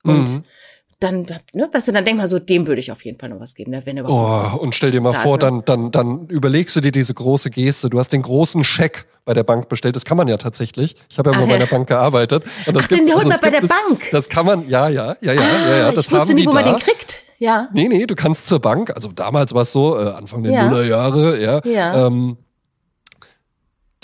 [0.04, 0.44] Und mhm
[1.06, 3.40] dann, ne, weißt du, dann denk mal so, dem würde ich auf jeden Fall noch
[3.40, 4.56] was geben, ne, wenn überhaupt.
[4.56, 5.64] Oh, und stell dir mal vor, ist, ne?
[5.66, 7.90] dann, dann, dann überlegst du dir diese große Geste.
[7.90, 9.96] Du hast den großen Scheck bei der Bank bestellt.
[9.96, 10.96] Das kann man ja tatsächlich.
[11.10, 12.44] Ich habe ja mal bei der Bank gearbeitet.
[12.66, 14.04] Und das Ach, gibt, den holt also man bei der Bank.
[14.12, 15.92] Das kann man, ja, ja, ja, ja, ah, ja, ja.
[15.92, 17.24] Das ich wusste haben nie, wo man den kriegt.
[17.38, 17.68] Ja.
[17.74, 20.70] Nee, nee, du kannst zur Bank, also damals war es so, äh, Anfang der ja.
[20.70, 21.62] Nullerjahre, ja.
[21.66, 22.08] ja.
[22.08, 22.38] Ähm,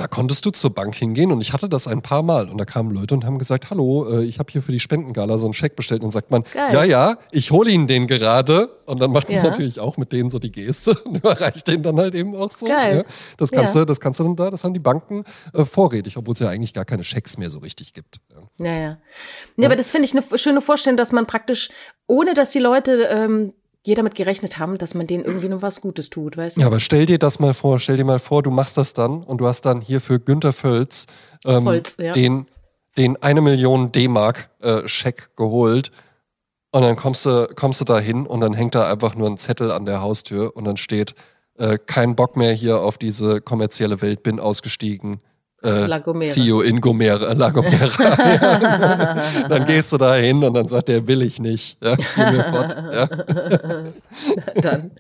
[0.01, 2.65] da konntest du zur Bank hingehen und ich hatte das ein paar Mal und da
[2.65, 5.53] kamen Leute und haben gesagt, hallo, äh, ich habe hier für die Spendengala so einen
[5.53, 6.73] Scheck bestellt und dann sagt man, Geil.
[6.73, 9.43] ja, ja, ich hole Ihnen den gerade und dann macht man ja.
[9.43, 12.65] natürlich auch mit denen so die Geste und überreicht den dann halt eben auch so.
[12.65, 12.97] Geil.
[12.97, 13.03] Ja.
[13.37, 13.81] Das kannst ja.
[13.81, 15.23] du, das kannst du dann da, das haben die Banken
[15.53, 18.21] äh, vorrätig, obwohl es ja eigentlich gar keine Schecks mehr so richtig gibt.
[18.59, 18.73] Ja, ja.
[18.73, 18.97] ja.
[19.57, 21.69] ja aber das finde ich eine schöne Vorstellung, dass man praktisch,
[22.07, 23.53] ohne dass die Leute ähm,
[23.85, 26.61] je damit gerechnet haben, dass man denen irgendwie noch was Gutes tut, weißt du?
[26.61, 29.23] Ja, aber stell dir das mal vor, stell dir mal vor, du machst das dann
[29.23, 31.07] und du hast dann hier für Günter Völz
[31.45, 32.11] ähm, Holz, ja.
[32.11, 32.47] den,
[32.97, 34.83] den eine Million D-Mark äh,
[35.35, 35.91] geholt
[36.71, 39.37] und dann kommst du, kommst du da hin und dann hängt da einfach nur ein
[39.37, 41.15] Zettel an der Haustür und dann steht,
[41.57, 45.19] äh, kein Bock mehr hier auf diese kommerzielle Welt, bin ausgestiegen,
[45.63, 49.15] äh, you in Gomera, La Gomera.
[49.49, 51.77] dann gehst du da hin und dann sagt der, will ich nicht.
[51.83, 52.75] Ja, geh mir fort.
[52.93, 53.05] Ja.
[54.61, 54.91] dann.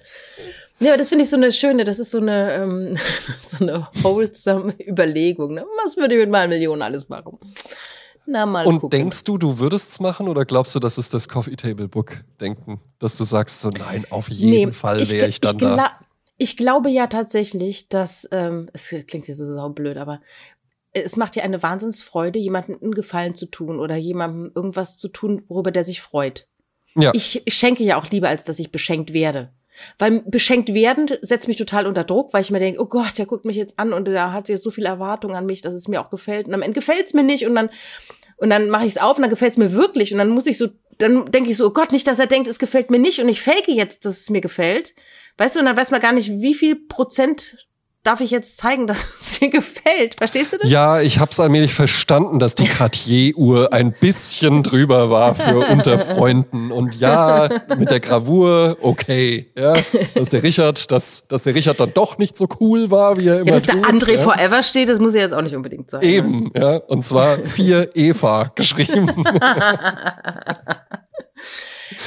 [0.79, 2.97] Ja, aber das finde ich so eine schöne, das ist so eine, ähm,
[3.41, 5.53] so eine wholesome Überlegung.
[5.53, 5.65] Ne?
[5.83, 7.37] Was würde ich mit meinen Millionen alles machen?
[8.25, 8.99] Na, mal Und gucken.
[8.99, 12.17] denkst du, du würdest es machen oder glaubst du, das ist das Coffee Table Book
[12.39, 12.79] Denken?
[12.97, 15.99] Dass du sagst so, nein, auf jeden nee, Fall wäre ich, ich, dann ich da.
[16.41, 20.21] Ich glaube ja tatsächlich, dass, ähm, es klingt jetzt so blöd, aber
[20.91, 25.43] es macht ja eine Wahnsinnsfreude, jemandem einen Gefallen zu tun oder jemandem irgendwas zu tun,
[25.49, 26.47] worüber der sich freut.
[26.95, 27.11] Ja.
[27.13, 29.51] Ich schenke ja auch lieber, als dass ich beschenkt werde.
[29.99, 33.27] Weil beschenkt werden setzt mich total unter Druck, weil ich mir denke, oh Gott, der
[33.27, 35.87] guckt mich jetzt an und der hat jetzt so viel Erwartung an mich, dass es
[35.87, 36.47] mir auch gefällt.
[36.47, 37.69] Und am Ende gefällt es mir nicht und dann,
[38.37, 40.11] und dann mache ich es auf und dann gefällt es mir wirklich.
[40.11, 42.47] Und dann muss ich so, dann denke ich so, oh Gott, nicht, dass er denkt,
[42.47, 44.95] es gefällt mir nicht und ich fake jetzt, dass es mir gefällt.
[45.37, 47.57] Weißt du, und dann weiß man gar nicht, wie viel Prozent
[48.03, 50.15] darf ich jetzt zeigen, dass es dir gefällt.
[50.17, 50.69] Verstehst du das?
[50.69, 55.99] Ja, ich habe es allmählich verstanden, dass die Cartier-Uhr ein bisschen drüber war für unter
[55.99, 56.71] Freunden.
[56.71, 59.51] Und ja, mit der Gravur, okay.
[59.57, 59.75] Ja,
[60.15, 63.41] dass der Richard, dass, dass der Richard dann doch nicht so cool war, wie er
[63.41, 64.19] immer Ja, dass der tut, André ja.
[64.19, 66.01] Forever steht, das muss ja jetzt auch nicht unbedingt sein.
[66.01, 66.07] Ne?
[66.07, 66.77] Eben, ja.
[66.77, 69.09] Und zwar vier Eva geschrieben,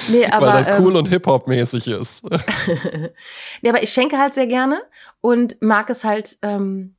[0.09, 2.24] Nee, aber, weil das cool ähm, und Hip-Hop-mäßig ist.
[3.62, 4.82] nee, aber ich schenke halt sehr gerne
[5.20, 6.97] und mag es halt, ähm,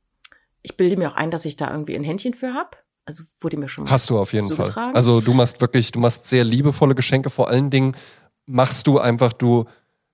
[0.62, 2.82] ich bilde mir auch ein, dass ich da irgendwie ein Händchen für hab.
[3.04, 4.72] Also wurde mir schon Hast du auf jeden Fall.
[4.92, 7.30] Also du machst wirklich, du machst sehr liebevolle Geschenke.
[7.30, 7.96] Vor allen Dingen
[8.46, 9.66] machst du einfach, du,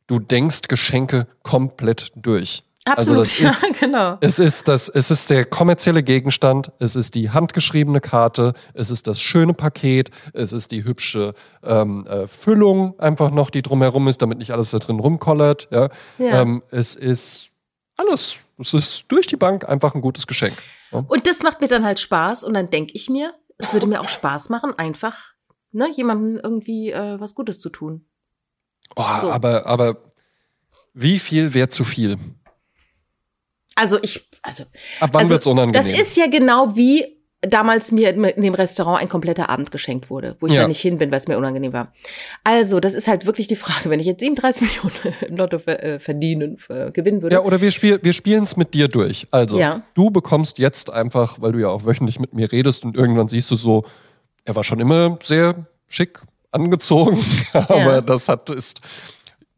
[0.06, 2.64] du denkst Geschenke komplett durch.
[2.84, 4.18] Absolut, Also das ja, ist, genau.
[4.20, 9.06] es ist das, es ist der kommerzielle Gegenstand, es ist die handgeschriebene Karte, es ist
[9.06, 14.20] das schöne Paket, es ist die hübsche ähm, äh, Füllung einfach noch, die drumherum ist,
[14.20, 15.68] damit nicht alles da drin rumkollert.
[15.70, 15.90] Ja.
[16.18, 16.42] Ja.
[16.42, 17.50] Ähm, es ist
[17.96, 20.56] alles, es ist durch die Bank einfach ein gutes Geschenk.
[20.90, 21.04] Ja.
[21.06, 24.00] Und das macht mir dann halt Spaß und dann denke ich mir, es würde mir
[24.00, 25.34] auch Spaß machen, einfach
[25.70, 28.06] ne, jemandem irgendwie äh, was Gutes zu tun.
[28.96, 29.30] Oh, So.
[29.30, 29.98] aber, aber
[30.94, 32.16] wie viel wäre zu viel?
[33.74, 34.64] Also ich, also,
[35.00, 35.72] Ab wann also wird's unangenehm?
[35.88, 37.04] das ist ja genau wie
[37.44, 40.62] damals mir in dem Restaurant ein kompletter Abend geschenkt wurde, wo ich Ja.
[40.62, 41.92] da nicht hin bin, weil es mir unangenehm war.
[42.44, 45.98] Also, das ist halt wirklich die Frage, wenn ich jetzt 37 Millionen im Lotto äh,
[45.98, 46.58] verdienen,
[46.92, 47.34] gewinnen würde.
[47.34, 49.26] Ja, oder wir, spiel, wir spielen es mit dir durch.
[49.32, 49.82] Also, Ja.
[49.94, 53.50] du bekommst jetzt einfach, weil du ja auch wöchentlich mit mir redest und irgendwann siehst
[53.50, 53.84] du so,
[54.44, 56.20] er war schon immer sehr schick
[56.52, 57.18] angezogen,
[57.54, 58.00] aber Ja.
[58.02, 58.80] das hat ist.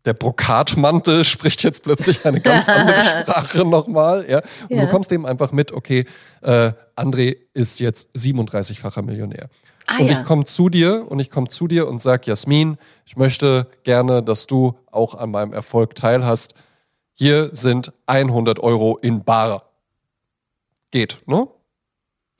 [0.05, 4.28] Der Brokatmantel spricht jetzt plötzlich eine ganz andere Sprache nochmal.
[4.28, 4.38] Ja?
[4.68, 4.80] Und Ja.
[4.80, 6.05] du bekommst eben einfach mit, okay,
[6.42, 9.48] äh, André ist jetzt 37-facher Millionär.
[9.86, 10.12] Ah, und ja.
[10.12, 14.22] ich komme zu dir und ich komme zu dir und sag, Jasmin, ich möchte gerne,
[14.22, 16.55] dass du auch an meinem Erfolg teilhast.
[17.14, 19.62] Hier sind 100 Euro in Bar.
[20.90, 21.48] Geht, ne?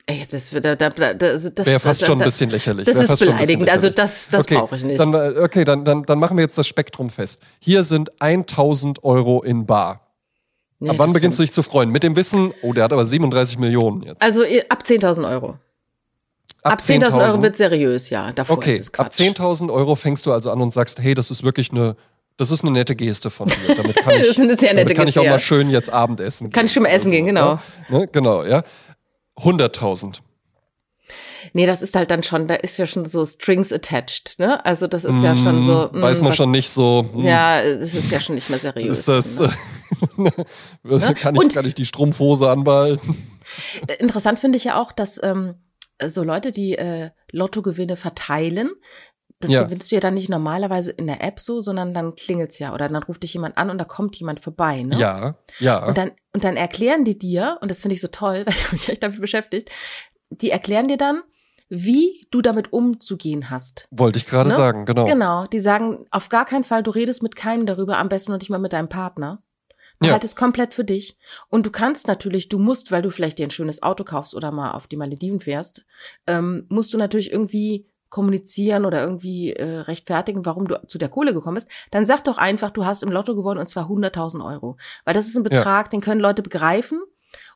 [0.07, 2.85] Ey, das da, da, da, also das Wäre fast da, schon ein bisschen lächerlich.
[2.85, 3.69] Das Wär ist beleidigend.
[3.69, 4.99] Also das, das okay, brauche ich nicht.
[4.99, 7.41] Dann, äh, okay, dann, dann, dann machen wir jetzt das Spektrum fest.
[7.59, 10.01] Hier sind 1000 Euro in Bar.
[10.79, 11.89] Nee, ab wann beginnst du dich zu freuen?
[11.89, 14.21] Mit dem Wissen, oh, der hat aber 37 Millionen jetzt.
[14.21, 15.57] Also ab 10.000 Euro.
[16.61, 18.31] Ab 10.000 Euro wird seriös, ja.
[18.31, 19.19] Davor Okay, ab Quatsch.
[19.19, 21.95] 10.000 Euro fängst du also an und sagst, hey, das ist wirklich eine,
[22.37, 23.75] das ist eine nette Geste von dir.
[23.75, 25.31] Damit kann ich, Das ist eine sehr nette damit kann ich Geste, auch ja.
[25.31, 27.61] mal schön jetzt Abendessen Kann ich schon mal essen gehen, Ja?
[27.89, 28.07] Ne?
[28.11, 28.63] Genau, ja.
[29.37, 30.19] 100.000.
[31.53, 34.65] Nee, das ist halt dann schon, da ist ja schon so Strings attached, ne?
[34.65, 35.89] Also das ist ja schon so.
[35.91, 37.07] Mm, Weiß mm, man was- schon nicht so.
[37.13, 38.99] mm, Ja, es ist ja schon nicht mehr seriös.
[38.99, 39.39] Ist das,
[40.17, 40.31] Ne?
[40.89, 43.15] äh, kann, ich, Und- kann ich die Strumpfhose anbehalten?
[43.99, 45.53] Interessant finde ich ja auch, dass ähm,
[46.07, 48.71] so Leute, die äh, Lottogewinne verteilen,
[49.39, 49.63] das Ja.
[49.63, 52.87] gewinnst du ja dann nicht normalerweise in der App so, sondern dann klingelt's ja oder
[52.87, 54.95] dann ruft dich jemand an und da kommt jemand vorbei, ne?
[54.97, 55.85] Ja, ja.
[55.85, 58.71] Und dann, und dann erklären die dir, und das finde ich so toll, weil ich
[58.71, 59.69] mich echt damit beschäftigt,
[60.29, 61.21] die erklären dir dann,
[61.67, 63.87] wie du damit umzugehen hast.
[63.91, 64.55] Wollte ich gerade Ne?
[64.55, 65.05] sagen, genau.
[65.05, 68.39] Genau, die sagen, auf gar keinen Fall, du redest mit keinem darüber, am besten noch
[68.39, 69.41] nicht mal mit deinem Partner.
[70.01, 70.09] Ja.
[70.09, 71.17] Behalt es komplett für dich.
[71.49, 74.51] Und du kannst natürlich, du musst, weil du vielleicht dir ein schönes Auto kaufst oder
[74.51, 75.85] mal auf die Malediven fährst,
[76.27, 81.33] ähm, musst du natürlich irgendwie kommunizieren oder irgendwie äh, rechtfertigen, warum du zu der Kohle
[81.33, 84.77] gekommen bist, dann sag doch einfach, du hast im Lotto gewonnen und zwar 100.000 Euro.
[85.03, 87.01] Weil das ist ein Betrag, den können Leute begreifen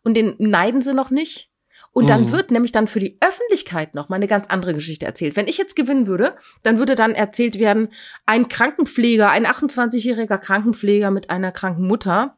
[0.03, 1.49] und den neiden sie noch nicht.
[1.91, 2.32] Und dann Mhm.
[2.34, 5.38] wird nämlich dann für die Öffentlichkeit noch mal eine ganz andere Geschichte erzählt.
[5.38, 7.88] Wenn ich jetzt gewinnen würde, dann würde dann erzählt werden,
[8.26, 12.36] ein Krankenpfleger, ein 28-jähriger Krankenpfleger mit einer kranken Mutter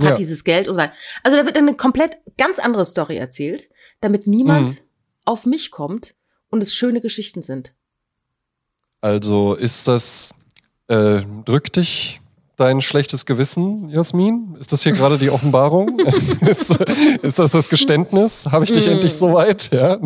[0.00, 0.14] hat Ja.
[0.14, 0.94] dieses Geld und so weiter.
[1.24, 3.68] Also da wird eine komplett ganz andere Story erzählt,
[4.00, 4.76] damit niemand Mhm.
[5.26, 6.14] auf mich kommt
[6.50, 7.72] und es schöne Geschichten sind.
[9.00, 10.34] Also ist das,
[10.88, 12.20] äh, drückt dich
[12.56, 14.54] dein schlechtes Gewissen, Jasmin?
[14.60, 15.98] Ist das hier gerade die Offenbarung?
[16.46, 16.76] ist,
[17.22, 18.44] ist das das Geständnis?
[18.52, 18.90] Habe ich dich Mm.
[18.90, 19.72] endlich soweit?
[19.72, 19.98] Ja?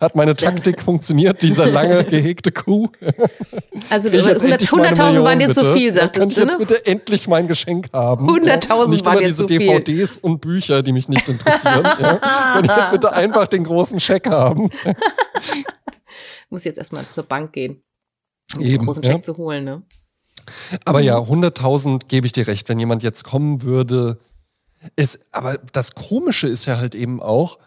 [0.00, 0.34] Hat meine.
[0.34, 2.86] Taktik funktioniert, dieser lange gehegte Kuh?
[3.90, 6.28] Also Krieg ich jetzt 100 endlich meine 100.000 waren dir zu viel, Ja, sagtest Kann
[6.30, 6.58] ich du, jetzt ne?
[6.58, 8.28] bitte endlich mein Geschenk haben?
[8.28, 9.58] 100.000 Nicht waren immer dir diese zu viel.
[9.60, 11.84] DVDs und Bücher, die mich nicht interessieren.
[11.84, 12.16] ja?
[12.16, 14.68] Kann ich jetzt bitte einfach den großen Scheck haben?
[16.50, 17.82] Muss jetzt erstmal zur Bank gehen,
[18.56, 19.12] um Eben, den großen ja.
[19.14, 19.82] Check zu holen, ne?
[20.84, 24.18] Aber ja, 100.000 gebe ich dir recht, wenn jemand jetzt kommen würde.
[24.96, 27.58] Ist, aber das Komische ist ja halt eben auch,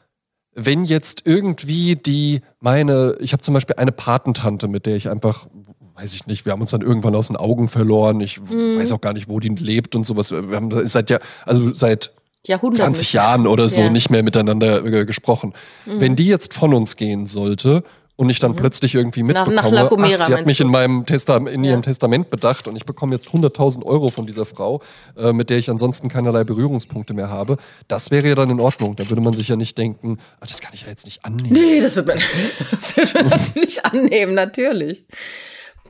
[0.55, 5.47] wenn jetzt irgendwie die, meine, ich habe zum Beispiel eine Patentante, mit der ich einfach,
[5.95, 8.19] weiß ich nicht, wir haben uns dann irgendwann aus den Augen verloren.
[8.21, 8.77] Ich Mhm.
[8.79, 10.31] weiß auch gar nicht, wo die lebt und sowas.
[10.31, 12.11] Wir haben seit ja, also seit
[12.45, 12.77] Jahrhundert.
[12.81, 13.87] 20 Jahren oder so Ja.
[13.87, 13.93] Mhm.
[13.93, 15.53] nicht mehr miteinander äh, gesprochen.
[15.85, 17.83] Wenn die jetzt von uns gehen sollte
[18.15, 18.57] und ich dann mhm.
[18.57, 22.29] plötzlich irgendwie mitbekomme, nach, nach ach, sie hat mich in meinem Testa in ihrem Testament
[22.29, 24.81] bedacht und ich bekomme jetzt 100.000 Euro von dieser Frau,
[25.17, 27.57] äh, mit der ich ansonsten keinerlei Berührungspunkte mehr habe.
[27.87, 28.95] Das wäre ja dann in Ordnung.
[28.95, 31.53] Da würde man sich ja nicht denken, ah, das kann ich ja jetzt nicht annehmen.
[31.53, 32.19] Nee, das wird man,
[32.71, 35.05] das wird man natürlich annehmen, natürlich.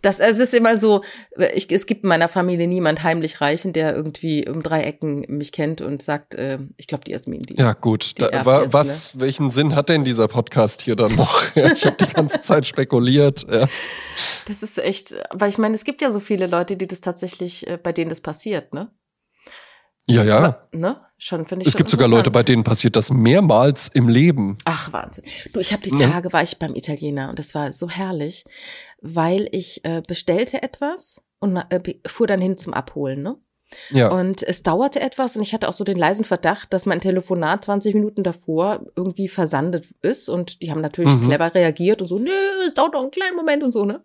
[0.04, 1.02] Das, es ist immer so,
[1.56, 5.54] ich, es gibt in meiner Familie niemand heimlich Reichen, der irgendwie um drei Ecken mich
[5.54, 7.56] kennt und sagt, äh, ich glaube, die Jasmin, die.
[7.56, 8.20] Ja, gut.
[8.20, 9.22] Die da, war, was, ne?
[9.22, 11.42] welchen Sinn hat denn dieser Podcast hier dann noch?
[11.56, 13.46] ja, ich habe die ganze Zeit spekuliert.
[13.50, 13.68] Ja.
[14.46, 17.66] Das ist echt, weil ich meine, es gibt ja so viele Leute, die das tatsächlich,
[17.66, 18.92] äh, bei denen das passiert, ne?
[20.06, 20.38] Ja, ja.
[20.38, 21.00] Aber, ne?
[21.24, 21.70] Schon finde ich.
[21.70, 24.58] Es gibt sogar Leute, bei denen passiert das mehrmals im Leben.
[24.66, 25.24] Ach, Wahnsinn.
[25.54, 28.44] Du, ich habe die Tage, war ich beim Italiener und das war so herrlich,
[29.02, 33.38] weil ich äh, bestellte etwas und äh, fuhr dann hin zum Abholen, ne?
[33.90, 34.12] Ja.
[34.12, 37.64] Und es dauerte etwas und ich hatte auch so den leisen Verdacht, dass mein Telefonat
[37.64, 41.28] 20 Minuten davor irgendwie versandet ist und die haben natürlich mhm.
[41.28, 42.32] clever reagiert und so, nö,
[42.68, 44.04] es dauert noch einen kleinen Moment und so, ne?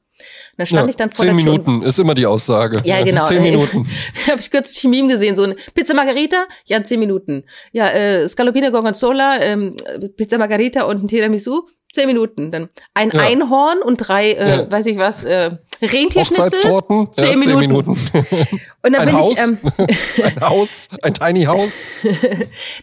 [0.56, 2.80] Da stand ja, ich dann vor zehn Minuten ist immer die Aussage.
[2.84, 3.24] Ja, genau.
[3.24, 3.88] Zehn Minuten.
[4.28, 7.44] Habe ich kürzlich ein Meme gesehen, so eine Pizza Margarita, ja, zehn Minuten.
[7.72, 9.76] Ja, äh, Scalopina Gorgonzola, ähm,
[10.16, 11.62] Pizza Margarita und ein Tiramisu,
[11.92, 12.50] zehn Minuten.
[12.50, 13.20] Dann ein ja.
[13.20, 14.70] Einhorn und drei, äh, ja.
[14.70, 15.50] weiß ich was, äh,
[15.80, 16.60] Rentierschnitzel.
[16.60, 17.12] Zehn, ja, Minuten.
[17.12, 17.90] zehn Minuten.
[18.82, 19.58] und dann ein bin Haus, ich, ähm,
[20.24, 21.86] ein Haus, ein Tiny House.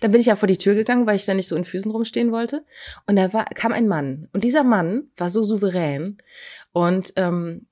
[0.01, 1.91] dann bin ich ja vor die Tür gegangen, weil ich da nicht so in Füßen
[1.91, 2.63] rumstehen wollte.
[3.05, 4.29] Und da war, kam ein Mann.
[4.33, 6.17] Und dieser Mann war so souverän.
[6.75, 7.67] Und ähm,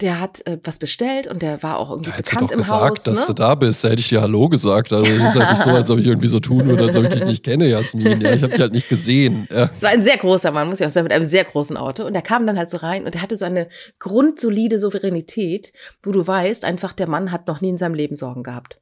[0.00, 3.02] der hat äh, was bestellt und der war auch irgendwie ja, bekannt im gesagt, Haus.
[3.02, 3.24] dass ne?
[3.26, 4.92] du da bist, da hätte ich dir Hallo gesagt.
[4.92, 7.02] Also es ist halt nicht so, als ob ich irgendwie so tun würde, als ob
[7.02, 8.20] ich dich nicht kenne, Jasmin.
[8.20, 9.48] Ja, ich habe dich halt nicht gesehen.
[9.50, 9.70] Ja.
[9.74, 12.04] Es war ein sehr großer Mann, muss ich auch sagen, mit einem sehr großen Auto.
[12.04, 13.66] Und der kam dann halt so rein und er hatte so eine
[13.98, 15.72] grundsolide Souveränität,
[16.04, 18.78] wo du weißt, einfach der Mann hat noch nie in seinem Leben Sorgen gehabt.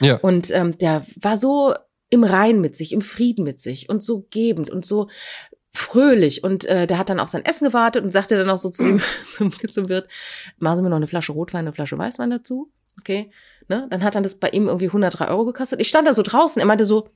[0.00, 0.16] Ja.
[0.16, 1.72] Und ähm, der war so
[2.10, 5.08] im Rein mit sich, im Frieden mit sich und so gebend und so
[5.74, 8.70] fröhlich und äh, der hat dann auf sein Essen gewartet und sagte dann auch so
[8.70, 9.00] zu ihm,
[9.30, 10.08] zum, zum Wirt,
[10.58, 13.30] machen Sie mir noch eine Flasche Rotwein, eine Flasche Weißwein dazu, okay,
[13.68, 15.80] ne, dann hat dann das bei ihm irgendwie 103 Euro gekostet.
[15.80, 17.08] Ich stand da so draußen, er meinte so,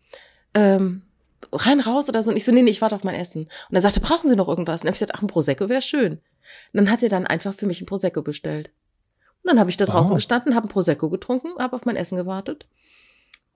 [0.55, 1.03] ähm,
[1.53, 3.49] rein raus oder so und ich so, nee, nee, ich warte auf mein Essen.
[3.69, 4.81] Und er sagte, brauchen Sie noch irgendwas?
[4.81, 6.13] Und dann hab ich gesagt, ach, ein Prosecco wäre schön.
[6.13, 6.21] Und
[6.73, 8.71] dann hat er dann einfach für mich ein Prosecco bestellt.
[9.43, 10.17] Und dann habe ich da draußen wow.
[10.17, 12.67] gestanden, habe ein Prosecco getrunken, habe auf mein Essen gewartet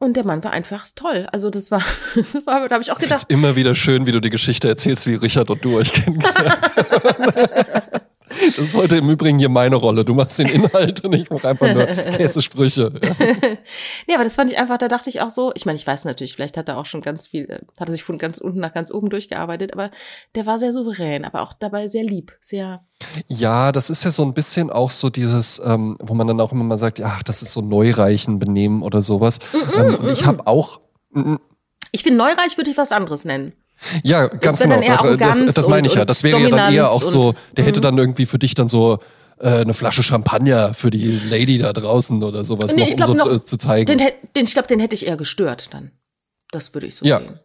[0.03, 1.29] und der Mann war einfach toll.
[1.31, 1.83] Also das war,
[2.15, 3.27] das war da habe ich auch gedacht.
[3.29, 6.59] Ich immer wieder schön, wie du die Geschichte erzählst, wie Richard und du euch kennengelernt.
[8.57, 10.05] Das ist heute im Übrigen hier meine Rolle.
[10.05, 11.87] Du machst den Inhalt und ich mache einfach nur
[12.17, 12.93] Käsesprüche.
[13.03, 13.27] Ja.
[14.07, 16.05] nee, aber das fand ich einfach, da dachte ich auch so, ich meine, ich weiß
[16.05, 17.49] natürlich, vielleicht hat er auch schon ganz viel,
[17.79, 19.91] hat er sich von ganz unten nach ganz oben durchgearbeitet, aber
[20.35, 22.85] der war sehr souverän, aber auch dabei sehr lieb, sehr.
[23.29, 26.53] Ja, das ist ja so ein bisschen auch so dieses, ähm, wo man dann auch
[26.53, 29.39] immer mal sagt, ja, das ist so Neureichen benehmen oder sowas.
[29.53, 30.81] Mm -mm, ähm, und ich habe auch.
[31.11, 31.37] Mm,
[31.91, 33.53] ich finde, Neureich würde ich was anderes nennen.
[34.03, 34.81] Ja, ganz genau.
[35.17, 36.05] Das, das meine ich ja.
[36.05, 37.83] Das wäre ja dann eher auch so, der hätte mhm.
[37.83, 38.99] dann irgendwie für dich dann so
[39.39, 43.21] äh, eine Flasche Champagner für die Lady da draußen oder sowas nee, noch, glaub, um
[43.21, 43.87] so noch, zu zeigen.
[43.87, 45.91] Den, den, ich glaube, den hätte ich eher gestört dann.
[46.51, 47.19] Das würde ich so ja.
[47.19, 47.41] sehen.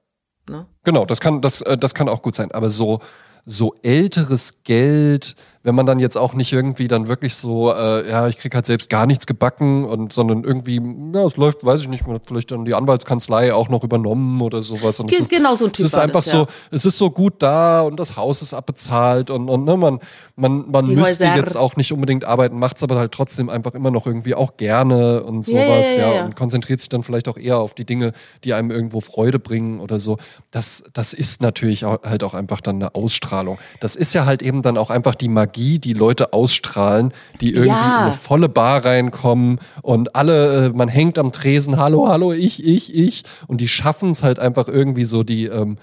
[0.50, 0.66] Ne?
[0.84, 2.52] Genau, das kann, das, äh, das kann auch gut sein.
[2.52, 3.00] Aber so,
[3.46, 8.28] so älteres Geld, wenn man dann jetzt auch nicht irgendwie dann wirklich so, äh, ja,
[8.28, 10.82] ich krieg halt selbst gar nichts gebacken und sondern irgendwie,
[11.14, 14.42] ja, es läuft, weiß ich nicht, man hat vielleicht dann die Anwaltskanzlei auch noch übernommen
[14.42, 15.00] oder sowas.
[15.00, 15.86] Und Ge ist, genau so ein Typ.
[15.86, 16.40] Es ist einfach das, ja.
[16.40, 20.00] so, es ist so gut da und das Haus ist abbezahlt und, und ne, man,
[20.36, 21.36] man, man müsste Häuser.
[21.36, 24.56] jetzt auch nicht unbedingt arbeiten, macht es aber halt trotzdem einfach immer noch irgendwie auch
[24.58, 27.86] gerne und sowas, ja, ja, ja, und konzentriert sich dann vielleicht auch eher auf die
[27.86, 30.18] Dinge, die einem irgendwo Freude bringen oder so.
[30.52, 33.58] Das, das ist natürlich auch, halt auch einfach dann eine Ausstrahlung.
[33.82, 37.52] Das ist ja halt eben dann auch einfach die Magie Energie, die Leute ausstrahlen, die
[37.52, 37.98] irgendwie ja.
[37.98, 42.64] in eine volle Bar reinkommen und alle, äh, man hängt am Tresen, hallo, hallo, ich,
[42.64, 43.24] ich, ich.
[43.48, 45.78] Und die schaffen es halt einfach irgendwie so die, ähm,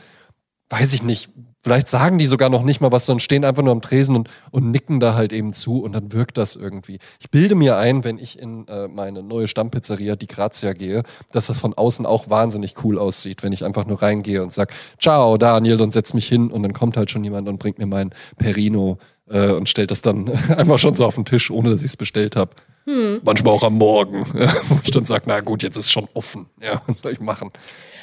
[0.71, 1.31] weiß ich nicht,
[1.65, 4.29] Vielleicht sagen die sogar noch nicht mal was, sondern stehen einfach nur am Tresen und,
[4.51, 6.99] und nicken da halt eben zu und dann wirkt das irgendwie.
[7.21, 11.47] Ich bilde mir ein, wenn ich in äh, meine neue Stammpizzeria, die Grazia, gehe, dass
[11.47, 15.39] das von außen auch wahnsinnig cool aussieht, wenn ich einfach nur reingehe und sage, ciao
[15.39, 18.11] Daniel und setz mich hin und dann kommt halt schon jemand und bringt mir mein
[18.37, 18.99] Perino
[19.29, 21.97] äh, und stellt das dann einfach schon so auf den Tisch, ohne dass ich es
[21.97, 22.53] bestellt habe.
[22.87, 23.21] Hm.
[23.25, 24.27] Manchmal auch am Morgen,
[24.69, 26.47] wo ich dann sage, na gut, jetzt ist schon offen.
[26.63, 27.51] Ja, was soll ich machen?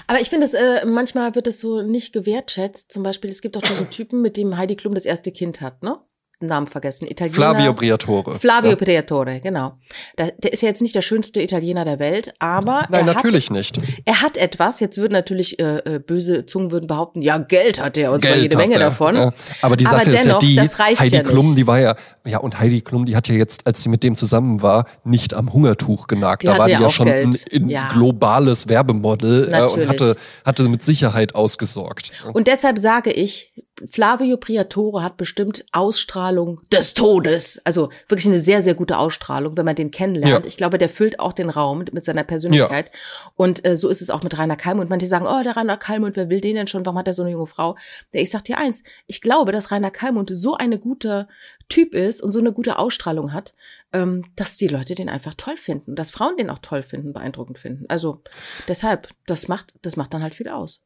[0.08, 2.92] Aber ich finde, äh, manchmal wird es so nicht gewertschätzt.
[2.92, 5.84] Zum Beispiel, es gibt auch diesen Typen, mit dem Heidi Klum das erste Kind hat,
[5.84, 6.00] ne?
[6.48, 7.08] Namen vergessen.
[7.08, 7.36] Italiener.
[7.36, 8.40] Flavio Briatore.
[8.40, 8.76] Flavio ja.
[8.76, 9.74] Briatore, genau.
[10.18, 13.58] Der, der, ist ja jetzt nicht der schönste Italiener der Welt, aber Nein, natürlich hat,
[13.58, 13.80] nicht.
[14.06, 17.98] Er hat etwas, jetzt würden natürlich äh, äh, böse Zungen würden behaupten, ja, Geld hat
[17.98, 19.16] er und zwar jede Menge er, davon.
[19.16, 19.34] Ja.
[19.62, 22.40] Aber die Sache aber dennoch, ist ja die, Heidi ja Klum, die war ja, ja,
[22.40, 25.54] und Heidi Klum, die hat ja jetzt, als sie mit dem zusammen war, nicht am
[25.54, 26.44] Hungertuch genagt.
[26.44, 27.46] Die da war die ja schon Geld.
[27.54, 30.16] ein, ein globales Werbemodel äh, und hatte,
[30.46, 32.12] hatte mit Sicherheit ausgesorgt.
[32.34, 33.54] Und deshalb sage ich,
[33.88, 37.62] Flavio Priatore hat bestimmt Ausstrahlung des Todes.
[37.66, 40.46] Also wirklich eine sehr, sehr gute Ausstrahlung, wenn man den kennenlernt.
[40.46, 40.48] Ja.
[40.48, 42.92] Ich glaube, der füllt auch den Raum mit, seiner Persönlichkeit.
[43.36, 44.90] Und äh, so ist es auch mit Rainer Kalmund.
[44.90, 46.86] Manche sagen, oh, der Rainer Kalmund, wer will den denn schon?
[46.86, 47.76] Warum hat er so eine junge Frau?
[48.12, 51.28] Ja, ich sag dir eins, ich glaube, dass Rainer Kalmund so eine gute
[51.70, 53.54] Typ ist und so eine gute Ausstrahlung hat,
[53.94, 57.60] ähm, dass die Leute den einfach toll finden, dass Frauen den auch toll finden, beeindruckend
[57.60, 57.86] finden.
[57.88, 58.22] Also
[58.68, 60.82] deshalb, das macht, das macht dann halt viel aus.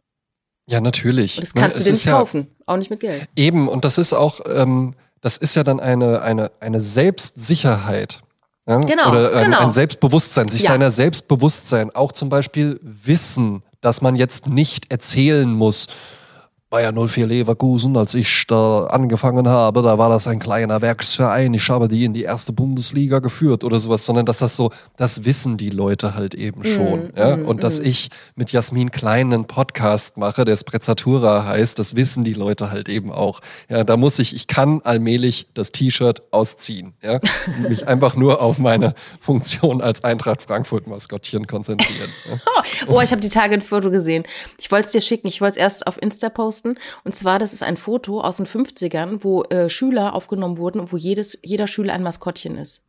[0.67, 1.37] Ja, natürlich.
[1.37, 3.27] Und das Ne, kannst es du dir nicht ja kaufen, auch nicht mit Geld.
[3.35, 8.21] Eben, und das ist auch, ähm, das ist ja dann eine, eine, eine Selbstsicherheit.
[8.67, 8.79] Ja?
[8.79, 9.59] Genau, Oder ein, genau.
[9.59, 10.71] ein Selbstbewusstsein, sich Ja.
[10.71, 15.87] seiner Selbstbewusstsein, auch zum Beispiel Wissen, dass man jetzt nicht erzählen muss,
[16.71, 21.69] Bayer 04 Leverkusen, als ich da angefangen habe, da war das ein kleiner Werksverein, ich
[21.69, 25.57] habe die in die erste Bundesliga geführt oder sowas, sondern dass das so, das wissen
[25.57, 27.13] die Leute halt eben schon.
[27.15, 27.37] ja?
[27.37, 32.23] mm, Und dass ich mit Jasmin Klein einen Podcast mache, der Sprezzatura heißt, das wissen
[32.23, 33.41] die Leute halt eben auch.
[33.69, 37.19] Ja, da muss ich, ich kann allmählich das T-Shirt ausziehen, ja,
[37.57, 42.09] und mich einfach nur auf meine Funktion als Eintracht Frankfurt Maskottchen konzentrieren.
[42.87, 44.23] Oh, ich habe die Tage ein Foto gesehen.
[44.57, 45.27] Ich wollte es dir schicken.
[45.27, 46.54] Ich wollte es erst auf Insta posten.
[47.03, 50.91] Und zwar, das ist ein Foto aus den 50ern, wo äh, Schüler aufgenommen wurden und
[50.93, 52.83] wo jedes, jeder Schüler ein Maskottchen ist.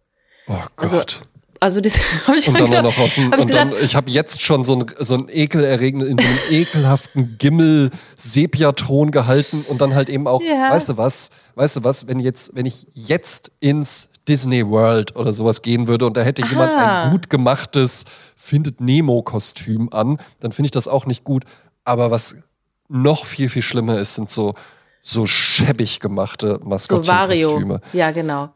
[0.49, 1.21] Oh Also, Gott.
[1.59, 1.95] Also das
[2.27, 4.43] habe ich Und dann noch aus dem, hab ich und dann, gesagt, ich habe jetzt
[4.43, 9.95] schon so ein, so ein ekelerregenden, in so einem ekelhaften Gimmel Sepiaton gehalten und dann
[9.95, 10.71] halt eben auch, Ja.
[10.71, 15.33] weißt du was, weißt du was, wenn jetzt, wenn ich jetzt ins Disney World oder
[15.33, 17.05] sowas gehen würde und da hätte jemand Aha.
[17.05, 18.05] ein gut gemachtes
[18.37, 21.45] Findet Nemo Kostüm an, dann finde ich das auch nicht gut.
[21.85, 22.37] Aber was
[22.89, 24.55] noch viel, viel schlimmer ist, sind so,
[25.03, 27.75] so schäbig gemachte so Maskottchenkostüme.
[27.75, 27.81] Vario.
[27.93, 28.51] Ja, genau.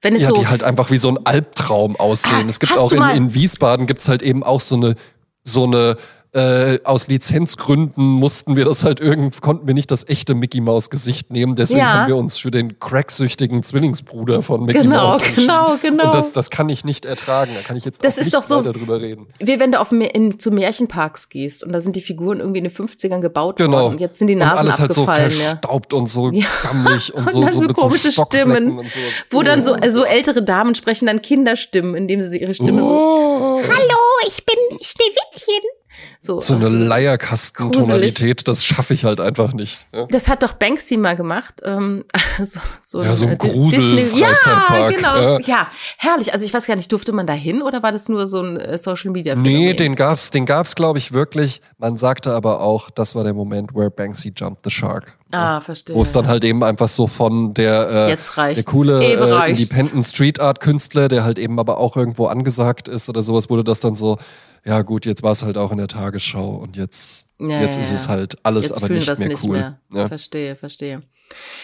[0.00, 2.46] Wenn es Ja, so die halt einfach wie so ein Albtraum aussehen.
[2.46, 4.96] Ah, es gibt auch in, in Wiesbaden gibt's halt eben auch so eine,
[5.44, 5.96] so eine,
[6.34, 10.88] äh, aus Lizenzgründen mussten wir das halt irgend, konnten wir nicht das echte Mickey Maus
[10.88, 11.56] Gesicht nehmen.
[11.56, 11.92] Deswegen Ja.
[11.92, 15.40] haben wir uns für den cracksüchtigen Zwillingsbruder von Mickey Genau, Maus entschieden.
[15.48, 16.06] genau, genau.
[16.06, 17.52] Und das, das kann ich nicht ertragen.
[17.54, 19.26] Da kann ich jetzt Das nicht doch so- drüber reden.
[19.40, 22.64] wie wenn du auf in, zu Märchenparks gehst und da sind die Figuren irgendwie in
[22.64, 23.72] den 50ern gebaut Genau.
[23.82, 25.32] worden und jetzt sind die und Nasen alles halt so abgefallen.
[25.38, 25.50] ja.
[25.50, 26.30] verstaubt und so
[26.62, 28.98] gammelig und Und so, dann so so mit komische so Stimmen, und so.
[29.30, 33.60] Wo dann so, so ältere Damen sprechen dann Kinderstimmen, indem sie ihre Stimme so, Oh.
[33.62, 35.62] Hallo, ich bin Schneewittchen.
[36.20, 39.86] So, So eine Leierkasten-Tonalität, das schaffe ich halt einfach nicht.
[39.94, 40.06] Ja?
[40.06, 41.60] Das hat doch Banksy mal gemacht.
[41.64, 42.04] Ähm,
[42.44, 45.38] so, so, Ja, so ein äh, Grusel-Freizeitpark, Ja, genau.
[45.38, 45.40] ja.
[45.40, 45.66] Ja.
[45.98, 46.32] herrlich.
[46.32, 48.56] Also ich weiß gar nicht, durfte man da hin oder war das nur so ein
[48.56, 51.60] äh, Social Media Nee, den gab's, den gab's, glaube ich, wirklich.
[51.78, 55.16] Man sagte aber auch, das war der Moment, where Banksy jumped the shark.
[55.32, 55.96] Ah, verstehe.
[55.96, 59.50] Wo es dann halt eben einfach so von der, äh, der coole äh.
[59.50, 63.64] Independent Street Art Künstler, der halt eben aber auch irgendwo angesagt ist oder sowas, wurde
[63.64, 64.18] das dann so,
[64.64, 67.82] ja gut, jetzt war es halt auch in der Tagesschau und jetzt, Ja, jetzt ja,
[67.82, 67.96] ist ja.
[67.96, 69.50] es halt alles Jetzt aber nicht das mehr nicht cool.
[69.58, 69.78] mehr.
[69.92, 70.08] Ja.
[70.08, 71.02] Verstehe, verstehe.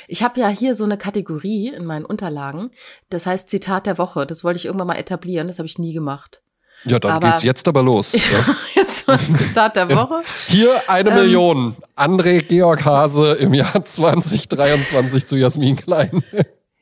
[0.06, 2.70] Ich habe ja hier so eine Kategorie in meinen Unterlagen.
[3.10, 4.26] Das heißt Zitat der Woche.
[4.26, 5.46] Das wollte ich irgendwann mal etablieren.
[5.46, 6.40] Das habe ich nie gemacht.
[6.84, 8.12] ja, dann Aber- geht's jetzt aber los.
[8.32, 8.56] ja.
[8.74, 10.22] Jetzt mal Zitat der Woche.
[10.48, 11.16] Hier eine Ähm.
[11.16, 11.76] Million.
[11.96, 16.22] André Georg Hase im Jahr 2023 zu Jasmin Klein.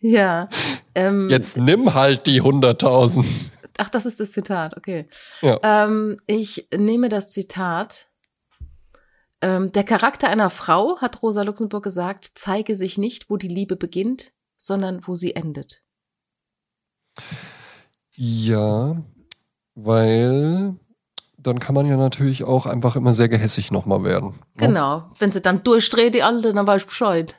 [0.00, 0.48] Ja.
[0.94, 3.24] Ähm, Jetzt nimm halt die 100.000.
[3.78, 5.08] Ach, das ist das Zitat, okay.
[5.42, 5.58] Ja.
[5.62, 8.08] Ähm, ich nehme das Zitat.
[9.42, 13.76] Ähm, der Charakter einer Frau, hat Rosa Luxemburg gesagt, zeige sich nicht, wo die Liebe
[13.76, 15.82] beginnt, sondern wo sie endet.
[18.14, 18.96] Ja,
[19.74, 20.76] weil
[21.38, 24.30] dann kann man ja natürlich auch einfach immer sehr gehässig nochmal werden.
[24.30, 24.36] ne?
[24.56, 25.10] Genau.
[25.18, 27.36] Wenn sie dann durchdreht, die Alte, dann weiß ich Bescheid.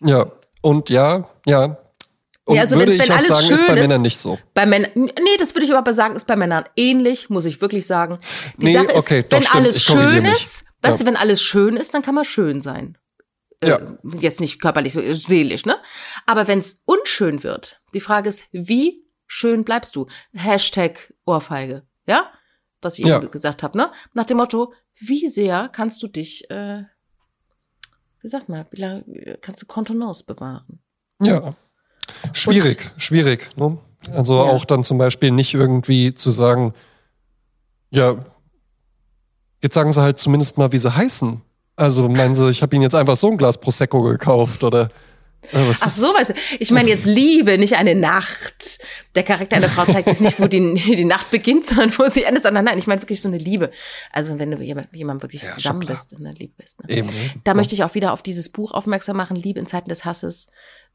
[0.00, 0.30] Ja,
[0.62, 1.78] und ja, ja.
[2.48, 4.38] Und Ja, also würde wenn's- ich wenn auch sagen, ist bei ist- Männern nicht so.
[4.54, 7.86] Bei Männern, nee, das würde ich aber sagen, ist bei Männern ähnlich, muss ich wirklich
[7.86, 8.18] sagen.
[8.56, 11.04] Die Nee, Sache ist, okay, doch, wenn stimmt, alles schön ist, weißt Ja.
[11.04, 12.96] du, wenn alles schön ist, dann kann man schön sein.
[13.60, 13.80] Äh, Ja.
[14.18, 15.76] Jetzt nicht körperlich, so seelisch, ne?
[16.24, 20.06] Aber wenn es unschön wird, die Frage ist, wie schön bleibst du?
[20.32, 22.30] Hashtag Ohrfeige, ja?
[22.80, 23.18] Was ich Ja.
[23.18, 23.92] eben gesagt habe, ne?
[24.14, 26.84] Nach dem Motto, wie sehr kannst du dich, äh,
[28.22, 29.04] wie sagt man, wie lange
[29.42, 30.80] kannst du Kontenance bewahren?
[31.22, 31.54] Ja.
[32.32, 33.48] Schwierig, schwierig.
[33.56, 33.78] Ne?
[34.12, 34.42] Also Ja.
[34.42, 36.72] auch dann zum Beispiel nicht irgendwie zu sagen,
[37.90, 38.16] ja,
[39.62, 41.40] jetzt sagen sie halt zumindest mal, wie sie heißen.
[41.76, 44.88] Also meinen sie, ich habe ihnen jetzt einfach so ein Glas Prosecco gekauft oder
[45.52, 46.34] Aber es Ach so, weißt du.
[46.58, 48.78] Ich meine jetzt Liebe, nicht eine Nacht.
[49.14, 52.24] Der Charakter einer Frau zeigt sich nicht, wo die, die Nacht beginnt, sondern wo sie
[52.24, 53.70] endet, sondern nein, ich meine wirklich so eine Liebe.
[54.12, 56.82] Also wenn du jemand, jemand wirklich Ja, zusammen bist, ne, lieb bist.
[56.84, 56.96] Ne?
[56.96, 57.10] Eben.
[57.44, 60.48] Da möchte ich auch wieder auf dieses Buch aufmerksam machen, Liebe in Zeiten des Hasses.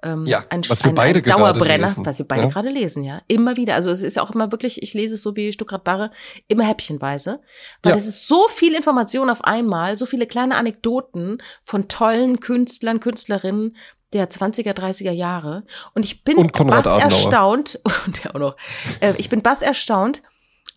[0.03, 2.49] Ähm, Ja, ein, was wir ein, beide ein gerade Dauerbrenner, lesen, was wir beide ja.
[2.49, 3.21] gerade lesen, ja.
[3.27, 3.75] Immer wieder.
[3.75, 6.11] Also es ist auch immer wirklich, ich lese es so wie Stuckrad Barre,
[6.47, 7.39] immer häppchenweise.
[7.81, 7.97] Weil Ja.
[7.97, 13.75] es ist so viel Information auf einmal, so viele kleine Anekdoten von tollen Künstlern, Künstlerinnen
[14.14, 15.64] der 20er, 30er Jahre.
[15.93, 18.57] Und ich bin Und bass erstaunt, und der auch noch,
[18.99, 20.22] äh, ich bin bass erstaunt,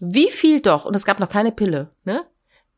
[0.01, 2.25] wie viel doch, und es gab noch keine Pille, ne?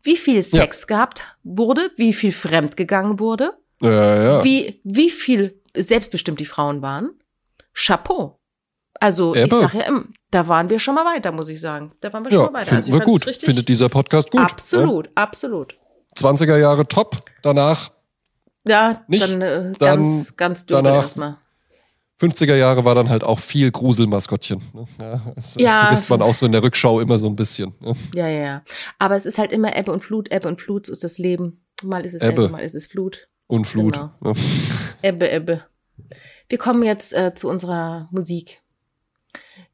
[0.02, 4.44] Wie viel Sex gehabt wurde, wie viel fremdgegangen wurde, Ja, ja.
[4.44, 7.10] wie, wie viel selbstbestimmt die Frauen waren.
[7.74, 8.38] Chapeau.
[9.00, 9.58] Also ich Ebbe.
[9.60, 11.92] sag ja, da waren wir schon mal weiter, muss ich sagen.
[12.00, 12.66] Da waren wir schon Ja, mal weiter.
[12.66, 13.24] finden Also ich wir gut.
[13.24, 14.40] Findet dieser Podcast gut.
[14.40, 15.72] Absolut, absolut.
[16.20, 16.30] Ja?
[16.30, 17.90] 20er Jahre top, danach
[18.66, 19.22] Ja, Nicht?
[19.22, 21.38] dann, äh, Dann ganz, ganz dünn erstmal.
[22.20, 24.60] 50er Jahre war dann halt auch viel Gruselmaskottchen.
[24.72, 24.84] Ne?
[25.00, 25.80] Ja, das Ja.
[25.82, 27.74] vergisst man auch so in der Rückschau immer so ein bisschen.
[27.80, 27.92] Ne?
[28.14, 28.62] Ja, ja, ja.
[28.98, 31.64] Aber es ist halt immer Ebbe und Flut, Ebbe und Flut so ist das Leben.
[31.84, 32.52] Mal ist es Ebbe, Ebbe.
[32.52, 33.28] mal ist es Flut.
[33.46, 33.94] Und Flut.
[33.94, 34.12] Genau.
[34.20, 34.32] Ne?
[35.02, 35.62] Ebbe, Ebbe.
[36.48, 38.62] Wir kommen jetzt äh, zu unserer Musik.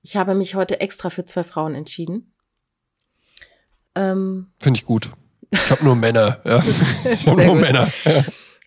[0.03, 2.35] Ich habe mich heute extra für zwei Frauen entschieden.
[3.95, 5.11] Ähm, Finde ich gut.
[5.51, 6.41] Ich habe nur Männer.
[6.45, 6.63] Ja.
[7.11, 7.63] Ich habe nur gut.
[7.63, 7.91] Männer.
[8.05, 8.25] Ja.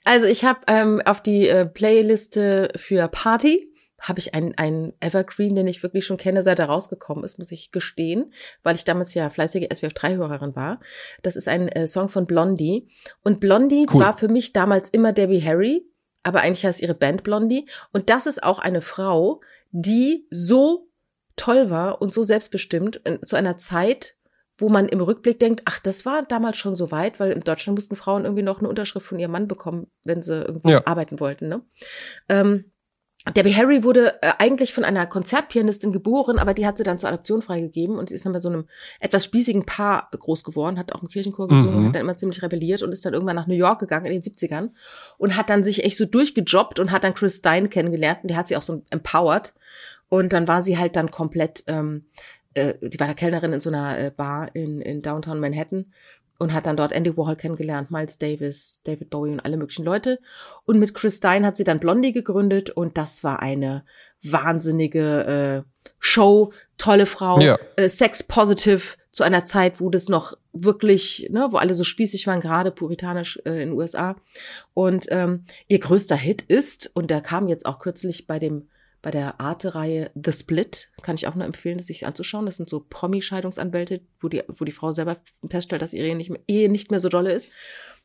[0.07, 3.61] Also ich habe ähm, auf die äh, Playliste für Party
[3.99, 7.51] habe ich einen, einen Evergreen, den ich wirklich schon kenne, seit er rausgekommen ist, muss
[7.51, 8.31] ich gestehen,
[8.63, 10.79] weil ich damals ja fleißige SWF3-Hörerin war.
[11.23, 12.87] Das ist ein äh, Song von Blondie.
[13.23, 14.01] Und Blondie Cool.
[14.01, 15.85] war für mich damals immer Debbie Harry,
[16.23, 17.67] aber eigentlich heißt ihre Band Blondie.
[17.91, 19.41] Und das ist auch eine Frau,
[19.71, 20.89] die so
[21.35, 24.15] toll war und so selbstbestimmt zu einer Zeit,
[24.57, 27.77] wo man im Rückblick denkt, ach, das war damals schon so weit, weil in Deutschland
[27.77, 30.81] mussten Frauen irgendwie noch eine Unterschrift von ihrem Mann bekommen, wenn sie irgendwie Ja.
[30.85, 31.47] arbeiten wollten.
[31.47, 31.61] Ne?
[32.29, 32.65] Ähm,
[33.35, 37.09] Debbie Harry wurde äh, eigentlich von einer Konzertpianistin geboren, aber die hat sie dann zur
[37.09, 38.67] Adoption freigegeben und sie ist dann bei so einem
[39.01, 41.87] etwas spießigen Paar groß geworden, hat auch im Kirchenchor gesungen, Mhm.
[41.87, 44.21] hat dann immer ziemlich rebelliert und ist dann irgendwann nach New York gegangen in den
[44.21, 44.69] 70ern
[45.17, 48.37] und hat dann sich echt so durchgejobbt und hat dann Chris Stein kennengelernt und der
[48.37, 49.53] hat sie auch so empowered
[50.07, 52.05] und dann war sie halt dann komplett, ähm,
[52.57, 55.85] äh, die war da Kellnerin in so einer äh, Bar in, in Downtown Manhattan
[56.39, 60.19] und hat dann dort Andy Warhol kennengelernt, Miles Davis, David Bowie und alle möglichen Leute.
[60.65, 63.83] Und mit Chris Stein hat sie dann Blondie gegründet und das war eine
[64.23, 67.57] wahnsinnige äh, Show, tolle Frau, Ja.
[67.75, 72.27] äh, sex positive zu einer Zeit, wo das noch wirklich, ne, wo alle so spießig
[72.27, 74.15] waren, gerade puritanisch äh, in den USA.
[74.75, 78.67] Und ähm, ihr größter Hit ist, und der kam jetzt auch kürzlich bei dem
[79.01, 82.45] bei der Arte-Reihe The Split, kann ich auch nur empfehlen, sich anzuschauen.
[82.45, 85.17] Das sind so Promi-Scheidungsanwälte, wo die, wo die Frau selber
[85.49, 87.49] feststellt, dass ihre Ehe nicht mehr, Ehe nicht mehr so dolle ist.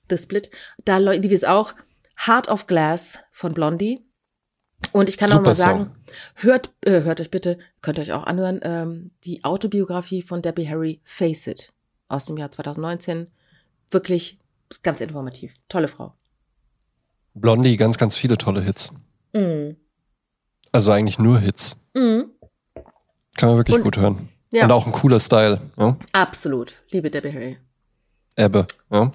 [0.08, 0.50] The Split.
[0.84, 1.74] Da lief es auch
[2.26, 4.04] Heart of Glass von Blondie.
[4.90, 5.96] Und ich kann auch Super mal sagen, Song.
[6.34, 10.68] hört, äh, hört euch bitte, könnt ihr euch auch anhören, ähm, die Autobiografie von Debbie
[10.68, 11.72] Harry, Face It,
[12.08, 13.28] aus dem Jahr 2019.
[13.90, 14.40] Wirklich
[14.82, 15.54] ganz informativ.
[15.68, 16.14] Tolle Frau.
[17.34, 18.92] Blondie, ganz, ganz viele tolle Hits.
[19.32, 19.76] Mhm.
[20.72, 21.76] Also eigentlich nur Hits.
[21.94, 22.26] Mhm.
[23.36, 24.28] Kann man wirklich Und- gut hören.
[24.52, 25.60] Ja, Und auch ein cooler Style.
[25.78, 25.96] Ja?
[26.12, 26.74] absolut.
[26.90, 27.56] Liebe Debbie Harry.
[28.36, 28.66] Ebbe.
[28.90, 29.12] Ja.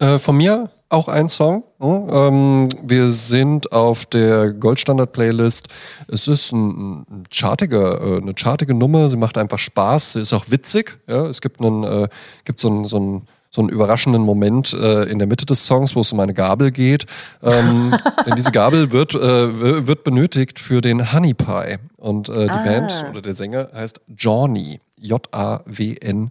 [0.00, 1.62] Äh, von mir auch ein Song.
[1.80, 5.68] Ähm, wir sind auf der Goldstandard-Playlist.
[6.08, 9.08] Es ist ein, ein chartiger, äh, eine chartige Nummer.
[9.08, 10.14] Sie macht einfach Spaß.
[10.14, 10.98] Sie ist auch witzig.
[11.08, 11.26] Ja.
[11.26, 12.08] Es gibt, einen, äh,
[12.44, 15.94] gibt so, einen, so, einen, so einen überraschenden Moment äh, in der Mitte des Songs,
[15.94, 17.04] wo es um eine Gabel geht.
[17.42, 17.94] Ähm,
[18.26, 21.76] denn diese Gabel wird, äh, wird benötigt für den Honey Pie.
[21.98, 22.62] Und äh, die Ah.
[22.62, 24.80] Band oder der Sänger heißt Johnny.
[24.98, 26.30] J-A-W-N-Y.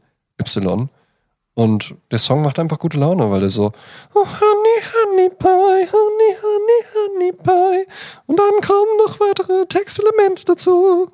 [1.54, 3.74] Und der Song macht einfach gute Laune, weil der so,
[4.16, 7.86] oh Honey, Honey Pie, Honey, Honey, Honey Pie.
[8.28, 11.10] Und dann kommen noch weitere Textelemente dazu.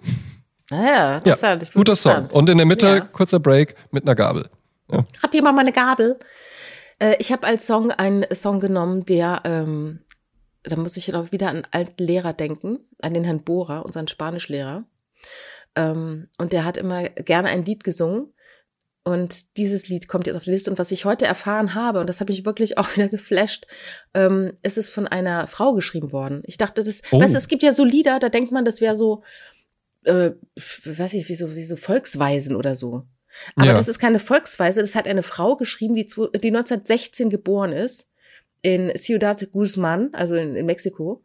[0.69, 1.59] Naja, Ja, interessant.
[1.61, 2.27] Bin guter Song.
[2.31, 2.99] Und in der Mitte Ja.
[2.99, 4.45] kurzer Break mit einer Gabel.
[5.21, 6.19] Habt ihr mal meine Gabel?
[6.99, 9.99] Äh, ich habe als Song einen Song genommen, der, ähm,
[10.63, 14.07] da muss ich auch wieder an einen alten Lehrer denken, an den Herrn Bohrer, unseren
[14.07, 14.85] Spanischlehrer.
[15.75, 18.33] Ähm, und der hat immer gerne ein Lied gesungen.
[19.03, 20.69] Und dieses Lied kommt jetzt auf die Liste.
[20.69, 23.65] Und was ich heute erfahren habe, und das habe ich wirklich auch wieder geflasht,
[24.13, 26.41] ähm, ist es von einer Frau geschrieben worden.
[26.45, 27.19] Ich dachte, das, Oh.
[27.21, 29.23] weißt du, es gibt ja so Lieder, da denkt man, das wäre so,
[30.03, 33.03] äh, weiß ich, wie so, wie so Volksweisen oder so.
[33.55, 33.73] Aber Ja.
[33.73, 38.09] das ist keine Volksweise, das hat eine Frau geschrieben, die, die 1916 geboren ist,
[38.61, 41.23] in Ciudad Guzman, also in, in Mexiko.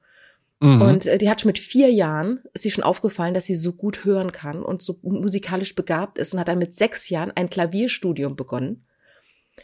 [0.61, 0.83] Mhm.
[0.83, 3.73] Und äh, die hat schon mit vier Jahren, ist sie schon aufgefallen, dass sie so
[3.73, 7.51] gut hören kann und so musikalisch begabt ist und hat dann mit sechs Jahren ein
[7.51, 8.87] Klavierstudium begonnen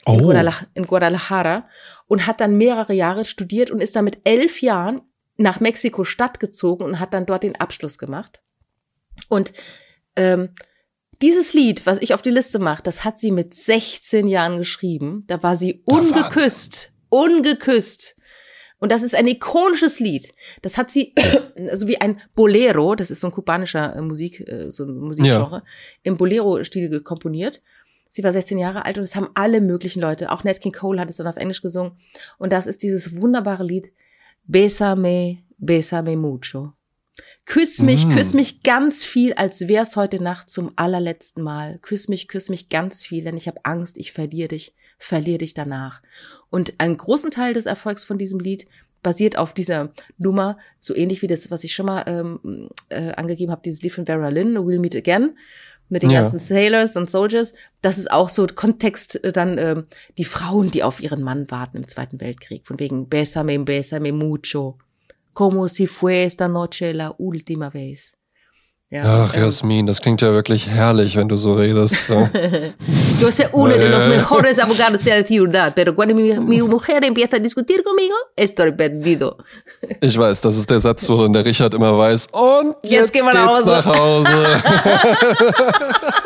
[0.07, 1.69] in, oh, Guadalaj in Guadalajara
[2.07, 5.03] und hat dann mehrere Jahre studiert und ist dann mit elf Jahren
[5.37, 8.43] nach Mexiko-Stadt gezogen und hat dann dort den Abschluss gemacht.
[9.29, 9.53] Und
[10.17, 10.51] ähm,
[11.23, 15.25] dieses Lied, was ich auf die Liste mache, das hat sie mit 16 Jahren geschrieben.
[15.27, 18.17] Da war sie ungeküsst, ungeküsst.
[18.81, 20.35] Und das ist ein ikonisches Lied.
[20.63, 21.15] Das hat sie,
[21.71, 25.57] also wie ein Bolero, das ist so ein kubanischer äh, Musik, äh, so ein Musikgenre,
[25.57, 25.63] ja.
[26.05, 27.63] im Bolero-Stil komponiert.
[28.11, 31.01] Sie war 16 Jahre alt und es haben alle möglichen Leute, auch Nat King Cole
[31.01, 31.99] hat es dann auf Englisch gesungen.
[32.39, 33.93] Und das ist dieses wunderbare Lied,
[34.45, 36.73] Besame, Besame mucho.
[37.45, 38.11] Küss mich, mm.
[38.11, 41.79] küss mich ganz viel, als wär's heute Nacht zum allerletzten Mal.
[41.81, 45.55] Küss mich, küss mich ganz viel, denn ich habe Angst, ich verliere dich, verliere dich
[45.55, 46.03] danach.
[46.51, 48.67] Und einen großen Teil des Erfolgs von diesem Lied
[49.03, 53.53] basiert auf dieser Nummer, so ähnlich wie das, was ich schon mal ähm, äh, angegeben
[53.53, 55.37] habe, dieses Lied von Vera Lynn, We'll Meet Again
[55.89, 56.21] mit den ja.
[56.21, 57.55] ganzen Sailors und Soldiers.
[57.81, 59.87] Das ist auch so Kontext äh, dann ähm,
[60.19, 62.67] die Frauen, die auf ihren Mann warten im Zweiten Weltkrieg.
[62.67, 64.79] Von wegen Besame, besame mucho.
[65.33, 68.19] Como si fue esta noche la última vez.
[68.91, 72.09] Ja, Ach, ähm, Jasmin, das klingt ja wirklich herrlich, wenn du so redest.
[72.09, 72.31] Ja.
[73.21, 77.05] Yo soy uno de los mejores abogados de la ciudad, pero cuando mi, mi mujer
[77.05, 79.37] empieza a discutir conmigo, estoy perdido.
[80.01, 82.29] Ich weiß, das ist der Satz, worin der Richard immer weiß.
[82.33, 83.71] Und jetzt, jetzt gehen wir nach Hause.
[83.71, 84.63] Nach Hause.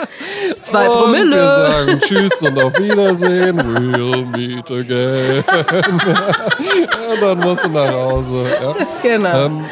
[0.61, 1.37] Zwei und Promille.
[1.37, 3.59] Wir sagen Tschüss und auf Wiedersehen.
[3.59, 5.45] We'll meet again.
[5.49, 8.47] ja, dann musst du nach Hause.
[8.63, 8.75] Ja.
[9.03, 9.47] Genau.
[9.47, 9.65] Ähm,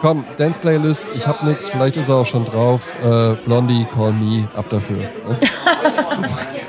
[0.00, 2.96] Komm, Dance Playlist, ich hab nix, vielleicht ist er auch schon drauf.
[3.02, 4.98] Äh, Blondie, Call Me, ab dafür.